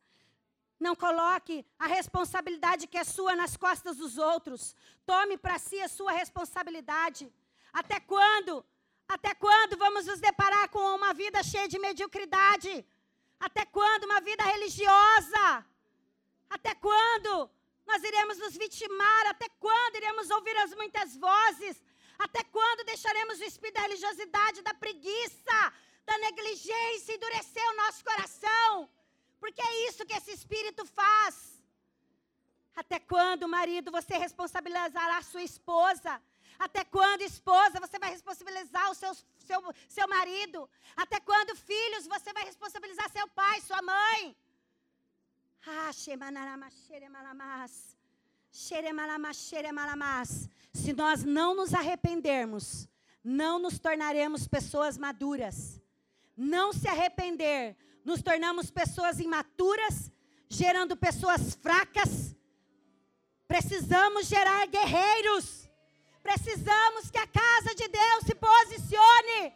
Não 0.80 0.96
coloque 0.96 1.66
a 1.80 1.88
responsabilidade 1.88 2.86
que 2.86 3.00
é 3.00 3.04
sua 3.04 3.36
nas 3.36 3.58
costas 3.58 3.98
dos 3.98 4.20
outros. 4.20 4.76
Tome 5.04 5.36
para 5.36 5.58
si 5.58 5.82
a 5.82 5.88
sua 5.88 6.12
responsabilidade. 6.12 7.34
Até 7.74 8.00
quando 8.00 8.64
até 9.16 9.34
quando 9.46 9.78
vamos 9.78 10.06
nos 10.06 10.20
deparar 10.20 10.68
com 10.70 10.84
uma 11.00 11.14
vida 11.14 11.42
cheia 11.52 11.68
de 11.74 11.80
mediocridade? 11.80 12.86
Até 13.40 13.64
quando 13.78 14.04
uma 14.10 14.20
vida 14.30 14.44
religiosa? 14.44 15.66
Até 16.50 16.74
quando 16.76 17.50
nós 17.90 18.04
iremos 18.04 18.38
nos 18.44 18.56
vitimar? 18.64 19.24
Até 19.28 19.48
quando 19.66 19.96
iremos 19.96 20.30
ouvir 20.30 20.58
as 20.58 20.74
muitas 20.82 21.16
vozes? 21.16 21.78
Até 22.26 22.44
quando 22.58 22.86
deixaremos 22.92 23.40
o 23.40 23.44
espírito 23.52 23.76
da 23.76 23.88
religiosidade, 23.88 24.62
da 24.62 24.74
preguiça, 24.74 25.60
da 26.06 26.18
negligência 26.18 27.16
endurecer 27.16 27.66
o 27.70 27.78
nosso 27.84 28.04
coração? 28.04 28.90
Porque 29.40 29.62
é 29.62 29.88
isso 29.88 30.06
que 30.06 30.18
esse 30.20 30.32
Até 32.76 33.00
quando, 33.00 33.48
marido, 33.48 33.92
você 33.92 34.18
responsabilizará 34.18 35.18
a 35.18 35.28
sua 35.32 35.44
esposa? 35.44 36.22
Até 36.60 36.84
quando, 36.84 37.22
esposa, 37.22 37.80
você 37.80 38.00
vai 38.00 38.12
responsabilizar 38.12 38.90
o 38.92 38.96
seu, 38.96 39.14
seu, 39.40 39.62
seu 39.88 40.08
marido? 40.08 40.70
Até 40.96 41.20
quando, 41.20 41.56
filhos, 41.56 42.08
você 42.08 42.34
vai 42.34 42.44
responsabilizar 42.46 43.10
seu 43.12 43.28
pai, 43.28 43.62
sua 43.62 43.82
mãe? 43.82 44.36
Ah, 45.66 45.92
Se 50.74 50.94
nós 50.94 51.24
não 51.24 51.54
nos 51.54 51.74
arrependermos, 51.74 52.88
não 53.24 53.60
nos 53.60 53.78
tornaremos 53.78 54.48
pessoas 54.48 54.98
maduras. 54.98 55.82
Não 56.36 56.72
se 56.72 56.88
arrepender, 56.88 57.76
nos 58.06 58.22
tornamos 58.22 58.70
pessoas 58.70 59.20
imaturas, 59.20 60.12
gerando 60.48 60.96
pessoas 60.96 61.56
fracas. 61.56 62.36
Precisamos 63.48 64.28
gerar 64.28 64.68
guerreiros. 64.68 65.67
Precisamos 66.28 67.10
que 67.10 67.20
a 67.20 67.26
casa 67.28 67.74
de 67.74 67.88
Deus 67.88 68.22
se 68.28 68.36
posicione. 68.36 69.56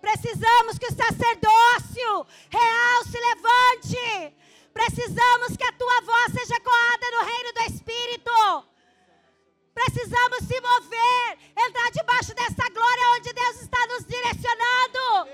Precisamos 0.00 0.78
que 0.78 0.86
o 0.86 0.94
sacerdócio 0.94 2.10
real 2.48 2.98
se 3.10 3.18
levante. 3.28 4.32
Precisamos 4.72 5.56
que 5.56 5.64
a 5.64 5.72
tua 5.72 6.00
voz 6.02 6.28
seja 6.38 6.60
coada 6.60 7.06
no 7.10 7.24
reino 7.30 7.52
do 7.54 7.62
Espírito. 7.74 8.32
Precisamos 9.74 10.38
se 10.46 10.60
mover, 10.60 11.38
entrar 11.66 11.90
debaixo 11.90 12.32
dessa 12.36 12.70
glória 12.70 13.10
onde 13.16 13.32
Deus 13.32 13.56
está 13.60 13.84
nos 13.88 14.06
direcionando. 14.06 15.28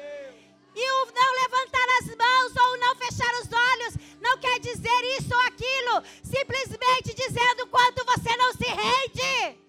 E 0.75 0.91
o 0.91 1.13
não 1.13 1.31
levantar 1.43 1.89
as 2.01 2.07
mãos 2.17 2.53
ou 2.65 2.79
não 2.79 2.97
fechar 2.97 3.33
os 3.43 3.49
olhos 3.53 3.95
não 4.23 4.39
quer 4.39 4.59
dizer 4.61 5.01
isso 5.19 5.35
ou 5.35 5.41
aquilo, 5.53 6.03
simplesmente 6.23 7.13
dizendo 7.15 7.67
quanto 7.67 8.07
você 8.07 8.35
não 8.37 8.53
se 8.55 8.69
rende. 8.69 9.68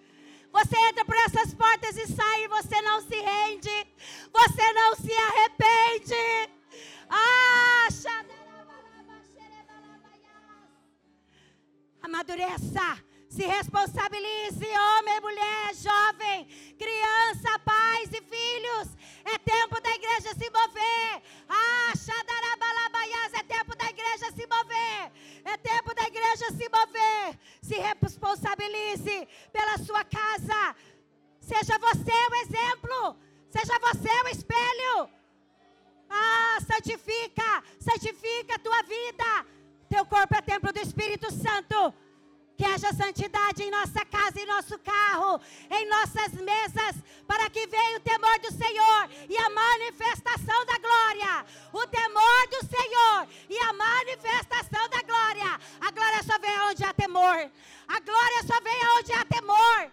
Você 0.52 0.78
entra 0.90 1.06
por 1.06 1.16
essas 1.16 1.54
portas 1.54 1.96
e 1.98 2.08
sai 2.08 2.44
e 2.44 2.48
você 2.48 2.82
não 2.82 3.02
se 3.02 3.16
rende. 3.16 3.88
Você 4.34 4.74
não 4.74 4.96
se 4.96 5.14
arrepende. 5.14 6.52
Ah, 7.10 7.70
Amadureça. 12.10 13.04
Se 13.30 13.46
responsabilize, 13.46 14.66
homem, 14.66 15.22
mulher, 15.22 15.76
jovem, 15.76 16.48
criança, 16.76 17.60
pais 17.60 18.10
e 18.12 18.22
filhos. 18.24 18.88
É 19.24 19.38
tempo 19.38 19.80
da 19.80 19.92
igreja 19.94 20.34
se 20.34 20.50
mover. 20.50 21.22
Ah, 21.48 21.94
xadarabalabaias, 21.96 23.34
é 23.36 23.44
tempo 23.44 23.76
da 23.76 23.86
igreja 23.86 24.32
se 24.32 24.48
mover. 24.48 25.12
É 25.46 25.58
tempo 25.58 25.94
da 25.94 26.04
igreja 26.08 26.48
se 26.52 26.68
mover. 26.70 27.40
Se 27.62 27.76
responsabilize 28.60 29.28
pela 29.52 29.78
sua 29.78 30.04
casa. 30.04 30.76
Seja 31.40 31.78
você 31.80 32.12
o 32.12 32.36
exemplo. 32.36 33.18
Seja 33.50 33.80
você 33.80 34.10
o 34.10 34.28
espelho. 34.28 35.10
Ah, 36.10 36.58
santifica, 36.68 37.64
santifica 37.80 38.56
a 38.56 38.60
tua 38.60 38.82
vida. 38.84 39.46
Teu 39.90 40.06
corpo 40.06 40.36
é 40.36 40.42
templo 40.42 40.72
do 40.74 40.80
Espírito 40.80 41.32
Santo. 41.32 41.94
Que 42.58 42.66
haja 42.66 42.92
santidade 42.92 43.64
em 43.64 43.72
nossa 43.72 44.04
casa, 44.04 44.38
em 44.38 44.46
nosso 44.46 44.78
carro, 44.80 45.40
em 45.72 45.88
nossas 45.88 46.34
mesas, 46.34 46.94
para 47.26 47.50
que 47.50 47.66
venha 47.68 47.98
o 47.98 48.02
temor 48.02 48.38
do 48.40 48.52
Senhor 48.52 49.10
e 49.30 49.38
a 49.38 49.50
manifestação 49.50 50.66
da 50.66 50.78
glória. 50.78 51.46
O 51.72 51.88
temor 51.88 52.48
do 52.50 52.68
Senhor 52.68 53.28
e 53.50 53.58
a 53.60 53.72
manifestação 53.72 54.90
da 54.90 55.02
glória. 55.04 55.60
A 55.80 55.92
glória 55.92 56.22
só 56.24 56.38
vem 56.38 56.60
onde 56.70 56.84
há 56.84 56.94
temor. 56.94 57.50
A 57.96 58.00
glória 58.00 58.42
só 58.50 58.58
vem 58.68 58.80
onde 58.98 59.12
há 59.14 59.24
temor. 59.26 59.92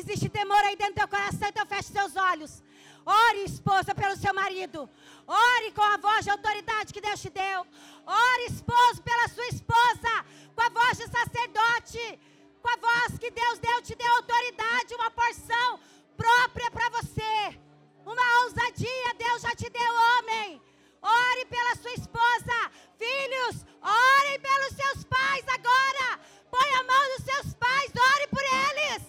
Existe 0.00 0.28
temor 0.28 0.62
aí 0.64 0.76
dentro 0.76 0.94
do 0.94 1.00
teu 1.00 1.08
coração, 1.08 1.48
então 1.48 1.66
feche 1.66 1.90
seus 1.98 2.14
olhos. 2.30 2.62
Ore, 3.04 3.44
esposa, 3.44 3.94
pelo 4.00 4.16
seu 4.16 4.32
marido. 4.34 4.88
Ore 5.26 5.72
com 5.72 5.82
a 5.82 5.96
voz 5.96 6.24
de 6.24 6.30
autoridade 6.30 6.92
que 6.92 7.00
Deus 7.00 7.20
te 7.24 7.30
deu. 7.30 7.60
Ore, 8.06 8.44
esposo, 8.46 9.02
pela 9.02 9.26
sua 9.28 9.48
esposa 9.48 10.12
com 10.54 10.62
a 10.62 10.68
voz 10.68 10.98
de 10.98 11.06
sacerdote, 11.16 12.20
com 12.62 12.68
a 12.68 12.76
voz 12.76 13.18
que 13.18 13.30
Deus 13.30 13.58
deu, 13.58 13.82
te 13.82 13.94
deu 13.94 14.12
autoridade, 14.16 14.94
uma 14.94 15.10
porção 15.10 15.80
própria 16.16 16.70
para 16.70 16.90
você. 16.90 17.58
Uma 18.04 18.42
ousadia, 18.42 19.14
Deus 19.16 19.42
já 19.42 19.54
te 19.54 19.70
deu, 19.70 19.92
homem. 19.94 20.60
Ore 21.00 21.44
pela 21.46 21.76
sua 21.76 21.92
esposa. 21.92 22.56
Filhos, 22.98 23.64
orem 23.80 24.40
pelos 24.40 24.72
seus 24.76 25.04
pais 25.04 25.44
agora. 25.48 26.20
Põe 26.50 26.68
a 26.74 26.82
mão 26.84 27.16
nos 27.16 27.24
seus 27.24 27.54
pais, 27.54 27.90
ore 28.14 28.26
por 28.28 28.42
eles. 28.42 29.02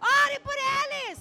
Ore 0.00 0.38
por 0.40 0.54
eles. 0.54 1.18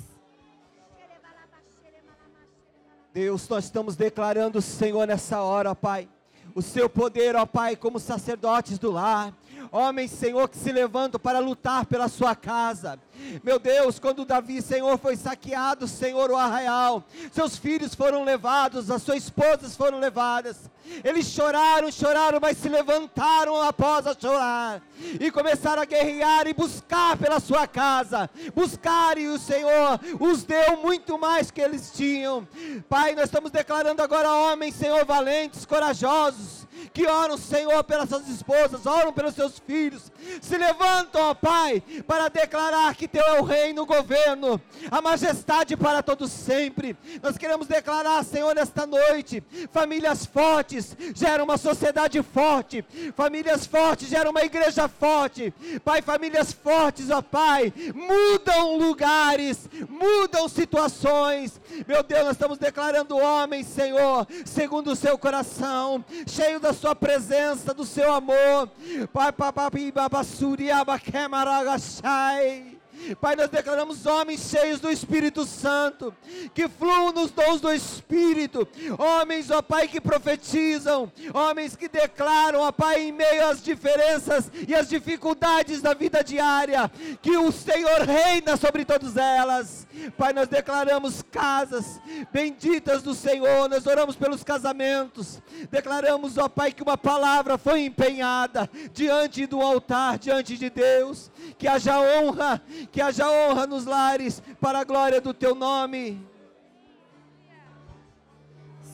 Deus, 3.14 3.48
nós 3.50 3.66
estamos 3.66 3.96
declarando, 3.96 4.62
Senhor, 4.62 5.06
nessa 5.06 5.42
hora, 5.42 5.76
Pai, 5.76 6.08
o 6.56 6.62
seu 6.62 6.90
poder, 6.90 7.36
ó 7.36 7.46
Pai, 7.46 7.76
como 7.76 8.00
sacerdotes 8.00 8.80
do 8.80 8.92
lar 8.92 9.34
homens, 9.72 10.12
Senhor, 10.12 10.50
que 10.50 10.58
se 10.58 10.72
levantam 10.72 11.20
para 11.20 11.40
lutar 11.40 11.86
pela 11.86 12.10
sua 12.10 12.36
casa. 12.36 13.00
Meu 13.44 13.60
Deus, 13.60 14.00
quando 14.00 14.26
Davi, 14.26 14.62
Senhor, 14.62 14.98
foi 14.98 15.16
saqueado, 15.16 15.88
Senhor, 15.88 16.30
o 16.32 16.36
arraial, 16.36 17.04
seus 17.32 17.58
filhos 17.58 17.96
foram 17.96 18.24
levados, 18.24 18.90
as 18.90 19.02
suas 19.02 19.24
esposas 19.24 19.76
foram 19.76 20.00
levadas. 20.00 20.70
Eles 21.04 21.28
choraram, 21.28 21.92
choraram, 21.92 22.40
mas 22.42 22.58
se 22.58 22.68
levantaram 22.68 23.62
após 23.62 24.06
a 24.08 24.16
chorar 24.20 24.82
e 25.20 25.32
começaram 25.32 25.82
a 25.82 25.86
guerrear 25.86 26.48
e 26.48 26.54
buscar 26.54 27.18
pela 27.18 27.40
sua 27.40 27.68
casa. 27.68 28.30
Buscar 28.54 29.18
e 29.18 29.28
o 29.28 29.40
Senhor 29.40 30.00
os 30.20 30.44
deu 30.44 30.78
muito 30.78 31.18
mais 31.18 31.50
que 31.50 31.62
eles 31.62 31.92
tinham. 31.92 32.48
Pai, 32.90 33.16
nós 33.16 33.26
estamos 33.26 33.52
declarando 33.52 34.02
agora 34.02 34.32
homens, 34.32 34.76
Senhor, 34.76 35.06
valentes, 35.06 35.66
corajosos 35.66 36.62
que 36.94 37.08
oram, 37.08 37.38
Senhor, 37.38 37.84
pelas 37.84 38.10
suas 38.10 38.28
esposas, 38.28 38.86
oram 38.86 39.14
pelos 39.14 39.36
seus 39.36 39.60
filhos, 39.60 40.12
se 40.42 40.58
levantam, 40.58 41.22
ó 41.22 41.34
Pai, 41.34 41.82
para 42.08 42.30
declarar 42.30 42.96
que 42.96 43.08
Teu 43.12 43.26
é 43.26 43.42
o 43.42 43.44
reino, 43.44 43.82
o 43.82 43.86
governo, 43.86 44.62
a 44.90 45.02
majestade 45.02 45.76
para 45.76 46.02
todos 46.02 46.32
sempre. 46.32 46.96
Nós 47.22 47.38
queremos 47.38 47.68
declarar, 47.68 48.24
Senhor, 48.24 48.56
nesta 48.56 48.86
noite, 48.86 49.44
famílias 49.72 50.26
fortes 50.26 50.96
geram 51.14 51.44
uma 51.44 51.58
sociedade 51.58 52.22
forte, 52.24 52.86
famílias 53.16 53.66
fortes 53.66 54.08
geram 54.08 54.32
uma 54.32 54.44
igreja 54.44 54.88
forte. 54.88 55.54
Pai, 55.84 56.02
famílias 56.02 56.54
fortes, 56.54 57.10
ó 57.10 57.22
Pai, 57.22 57.74
mudam 57.94 58.78
lugares, 58.78 59.70
mudam 59.90 60.48
situações. 60.48 61.60
Meu 61.86 62.04
Deus, 62.04 62.24
nós 62.24 62.34
estamos 62.34 62.58
declarando 62.58 63.18
homens, 63.18 63.68
Senhor, 63.68 64.26
segundo 64.46 64.92
o 64.92 64.96
seu 64.96 65.18
coração, 65.18 66.04
cheio 66.28 66.60
da 66.60 66.72
sua 66.72 66.96
presença, 66.96 67.74
do 67.74 67.86
seu 67.86 68.14
amor. 68.14 68.70
Pai, 69.12 69.32
papai, 69.32 69.92
babasuri, 69.92 70.72
abaquemaragachai. 70.72 72.71
Pai, 73.20 73.36
nós 73.36 73.50
declaramos 73.50 74.06
homens 74.06 74.50
cheios 74.50 74.80
do 74.80 74.90
Espírito 74.90 75.46
Santo, 75.46 76.14
que 76.54 76.68
fluam 76.68 77.12
nos 77.12 77.32
dons 77.32 77.60
do 77.60 77.72
Espírito, 77.72 78.68
homens, 78.98 79.50
ó 79.52 79.62
Pai, 79.62 79.88
que 79.88 80.00
profetizam, 80.00 81.12
homens 81.34 81.76
que 81.76 81.88
declaram, 81.88 82.62
ó 82.62 82.72
Pai, 82.72 83.02
em 83.02 83.12
meio 83.12 83.48
às 83.48 83.62
diferenças 83.62 84.52
e 84.68 84.76
às 84.76 84.90
dificuldades 84.90 85.82
da 85.82 85.94
vida 85.94 86.24
diária, 86.24 86.90
que 87.22 87.38
o 87.38 87.52
Senhor 87.52 88.02
reina 88.02 88.56
sobre 88.58 88.86
todas 88.86 89.18
elas. 89.18 89.88
Pai, 90.18 90.34
nós 90.34 90.48
declaramos 90.48 91.22
casas 91.32 92.00
benditas 92.32 93.02
do 93.02 93.14
Senhor, 93.14 93.70
nós 93.70 93.86
oramos 93.86 94.16
pelos 94.16 94.44
casamentos, 94.44 95.42
declaramos, 95.70 96.38
ó 96.38 96.48
Pai, 96.48 96.72
que 96.72 96.84
uma 96.84 96.98
palavra 96.98 97.58
foi 97.58 97.82
empenhada 97.82 98.70
diante 98.94 99.46
do 99.46 99.62
altar, 99.62 100.18
diante 100.18 100.58
de 100.58 100.70
Deus, 100.70 101.32
que 101.58 101.68
haja 101.68 102.00
honra, 102.00 102.62
que 102.92 103.02
haja 103.02 103.30
honra 103.30 103.66
nos 103.66 103.86
lares, 103.86 104.42
para 104.60 104.80
a 104.80 104.84
glória 104.84 105.22
do 105.22 105.34
Teu 105.34 105.56
nome. 105.56 106.20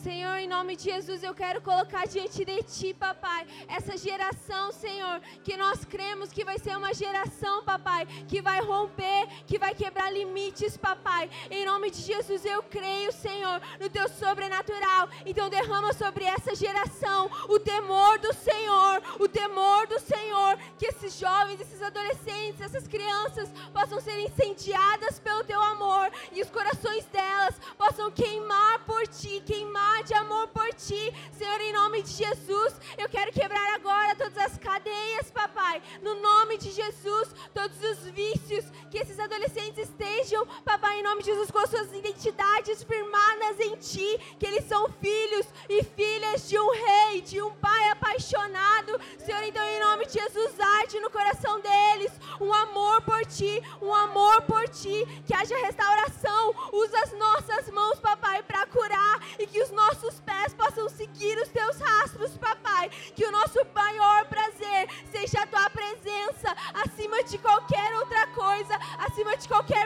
Senhor, 0.08 0.36
em 0.38 0.48
nome 0.48 0.74
de 0.74 0.84
Jesus, 0.84 1.22
eu 1.22 1.34
quero 1.34 1.60
colocar 1.60 2.06
diante 2.06 2.42
de 2.42 2.62
Ti, 2.62 2.94
papai, 2.94 3.46
essa 3.68 3.94
geração, 3.94 4.72
Senhor, 4.72 5.20
que 5.44 5.54
nós 5.54 5.84
cremos 5.84 6.32
que 6.32 6.46
vai 6.46 6.58
ser 6.58 6.78
uma 6.78 6.94
geração, 6.94 7.62
papai, 7.62 8.06
que 8.26 8.40
vai 8.40 8.58
romper, 8.62 9.28
que 9.46 9.58
vai 9.58 9.74
quebrar 9.74 10.10
limites, 10.10 10.78
papai. 10.78 11.28
Em 11.50 11.66
nome 11.66 11.90
de 11.90 12.00
Jesus, 12.00 12.42
eu 12.46 12.62
creio, 12.62 13.12
Senhor, 13.12 13.60
no 13.78 13.90
Teu 13.90 14.08
sobrenatural. 14.08 15.10
Então, 15.26 15.50
derrama 15.50 15.92
sobre 15.92 16.24
essa 16.24 16.54
geração 16.54 17.30
o 17.46 17.58
temor 17.60 18.18
do 18.18 18.32
Senhor, 18.32 19.02
o 19.20 19.28
temor 19.28 19.86
do 19.88 20.00
Senhor, 20.00 20.56
que 20.78 20.86
esses 20.86 21.18
jovens, 21.18 21.60
esses 21.60 21.82
adolescentes, 21.82 22.62
essas 22.62 22.88
crianças 22.88 23.52
possam 23.74 24.00
ser 24.00 24.18
incendiadas 24.20 25.18
pelo 25.18 25.44
Teu 25.44 25.60
amor 25.60 26.10
e 26.32 26.40
os 26.40 26.48
corações 26.48 27.04
delas 27.06 27.60
possam 27.76 28.10
queimar 28.10 28.78
por 28.86 29.06
Ti, 29.06 29.42
queimar 29.44 29.97
de 30.02 30.14
amor 30.14 30.48
por 30.48 30.68
ti. 30.74 31.12
Senhor, 31.36 31.60
em 31.60 31.72
nome 31.72 32.02
de 32.02 32.10
Jesus, 32.10 32.74
eu 32.96 33.08
quero 33.08 33.32
quebrar 33.32 33.74
agora 33.74 34.14
todas 34.14 34.38
as 34.38 34.56
cadeias 34.58 35.30
papai. 35.30 35.82
No 36.02 36.14
nome 36.20 36.58
de 36.58 36.70
Jesus, 36.70 37.34
todos 37.52 37.82
os 37.82 38.04
vícios 38.10 38.64
que 38.90 38.98
esses 38.98 39.18
adolescentes 39.18 39.88
estejam, 39.88 40.46
papai, 40.64 41.00
em 41.00 41.02
nome 41.02 41.22
de 41.22 41.30
Jesus, 41.30 41.50
com 41.50 41.58
as 41.58 41.70
suas 41.70 41.92
identidades 41.92 42.82
firmadas 42.82 43.60
em 43.60 43.76
ti, 43.76 44.36
que 44.38 44.46
eles 44.46 44.64
são 44.64 44.88
filhos 45.00 45.46
e 45.68 45.82
filhas 45.82 46.48
de 46.48 46.58
um 46.58 46.70
rei, 46.70 47.20
de 47.22 47.42
um 47.42 47.50
pai 47.56 47.88
apaixonado. 47.90 49.00
Senhor, 49.18 49.42
então 49.42 49.64
em 49.64 49.80
nome 49.80 50.06
de 50.06 50.14
Jesus, 50.14 50.60
arde 50.60 51.00
no 51.00 51.10
coração 51.10 51.60
deles 51.60 52.12
um 52.40 52.52
amor 52.52 53.02
por 53.02 53.24
ti, 53.26 53.62
um 53.82 53.92
amor 53.94 54.42
por 54.42 54.68
ti, 54.68 55.06
que 55.26 55.34
haja 55.34 55.56
restauração. 55.58 56.54
Usa 56.72 56.98
as 57.00 57.12
nossas 57.12 57.68
mãos, 57.70 57.98
papai, 57.98 58.42
para 58.42 58.66
curar 58.66 59.20
e 59.38 59.46
que 59.46 59.60
os 59.62 59.70
nossos 59.70 59.87
pés 60.24 60.54
possam 60.54 60.88
seguir 60.88 61.38
os 61.38 61.48
teus 61.48 61.78
rastros, 61.78 62.36
papai. 62.36 62.90
Que 63.14 63.24
o 63.24 63.30
nosso 63.30 63.58
maior 63.74 64.24
prazer 64.26 64.88
seja 65.10 65.42
a 65.42 65.46
tua 65.46 65.70
presença 65.70 66.54
acima 66.74 67.22
de 67.24 67.38
qualquer 67.38 67.94
outra 67.96 68.26
coisa, 68.28 68.78
acima 68.98 69.36
de 69.36 69.46
qualquer 69.46 69.77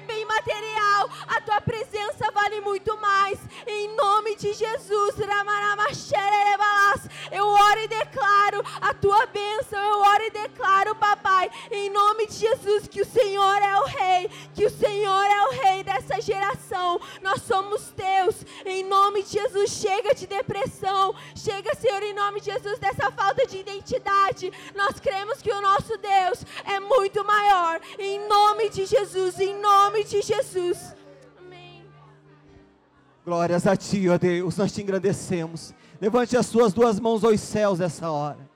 Glórias 33.43 33.67
a 33.67 33.77
Ti, 33.77 34.09
ó 34.09 34.17
Deus, 34.17 34.57
nós 34.57 34.73
te 34.73 34.83
engrandecemos. 34.83 35.75
Levante 36.01 36.37
as 36.37 36.47
suas 36.47 36.73
duas 36.73 37.01
mãos 37.01 37.25
aos 37.25 37.41
céus 37.41 37.81
essa 37.81 38.09
hora. 38.09 38.49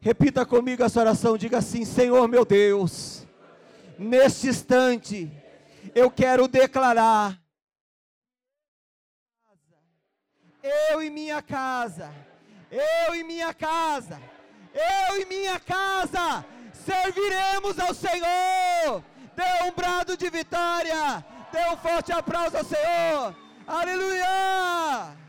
Repita 0.00 0.44
comigo 0.44 0.82
essa 0.82 0.98
oração, 0.98 1.38
diga 1.38 1.58
assim: 1.58 1.84
Senhor 1.84 2.26
meu 2.26 2.44
Deus, 2.44 3.24
neste 3.96 4.48
instante, 4.48 5.30
eu 5.94 6.10
quero 6.10 6.48
declarar, 6.48 7.40
eu 10.90 11.00
e 11.00 11.08
minha 11.08 11.40
casa, 11.40 12.12
eu 12.68 13.14
e 13.14 13.22
minha 13.22 13.54
casa, 13.54 14.20
eu 14.74 15.22
e 15.22 15.24
minha 15.24 15.60
casa, 15.60 16.44
serviremos 16.72 17.78
ao 17.78 17.94
Senhor. 17.94 19.04
Dê 19.36 19.68
um 19.68 19.72
brado 19.72 20.16
de 20.16 20.28
vitória, 20.30 21.24
dê 21.52 21.68
um 21.70 21.76
forte 21.76 22.12
aplauso 22.12 22.56
ao 22.56 22.64
Senhor, 22.64 23.34
aleluia! 23.66 25.25